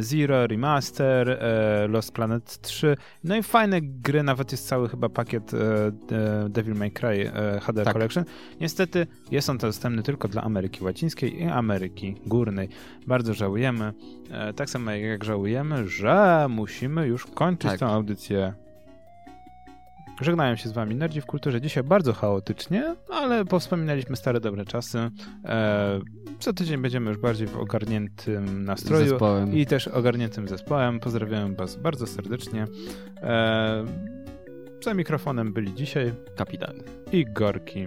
[0.00, 2.96] Zero, Remaster, e, Lost Planet 3.
[3.24, 5.58] No i fajne gry, nawet jest cały chyba pakiet e,
[6.08, 7.92] de- Devil May Cry e, HD Tak.
[7.92, 8.24] Collection.
[8.60, 12.68] Niestety jest on dostępny tylko dla Ameryki Łacińskiej i Ameryki Górnej.
[13.06, 13.92] Bardzo żałujemy.
[14.30, 17.80] E, tak samo jak żałujemy, że musimy już kończyć Tak.
[17.80, 18.52] tę audycję.
[20.20, 21.60] Żegnają się z wami Nerdzi w Kulturze.
[21.60, 25.10] Dzisiaj bardzo chaotycznie, ale powspominaliśmy stare dobre czasy.
[25.44, 26.00] E,
[26.40, 29.54] za tydzień będziemy już bardziej w ogarniętym nastroju zespołem.
[29.54, 31.00] i też ogarniętym zespołem.
[31.00, 32.66] Pozdrawiam was bardzo serdecznie.
[33.22, 33.84] E,
[34.84, 36.76] za mikrofonem byli dzisiaj Kapitan.
[37.12, 37.86] i Gorki.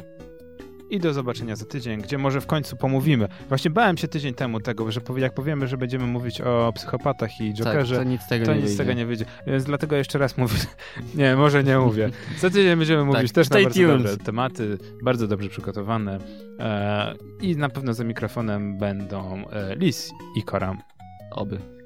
[0.89, 3.27] I do zobaczenia za tydzień, gdzie może w końcu pomówimy.
[3.49, 7.53] Właśnie bałem się tydzień temu tego, że jak powiemy, że będziemy mówić o psychopatach i
[7.53, 8.83] Jokerze, tak, to nic z tego to nie nic wyjdzie.
[8.83, 9.25] tego nie wyjdzie.
[9.47, 10.59] Więc dlatego jeszcze raz mówię.
[11.15, 12.09] Nie, może nie mówię.
[12.39, 13.97] Za tydzień będziemy mówić też na bardzo tuned.
[13.97, 16.19] dobre tematy, bardzo dobrze przygotowane.
[16.59, 20.77] E, I na pewno za mikrofonem będą e, Lis i Koram.
[21.31, 21.78] Oby.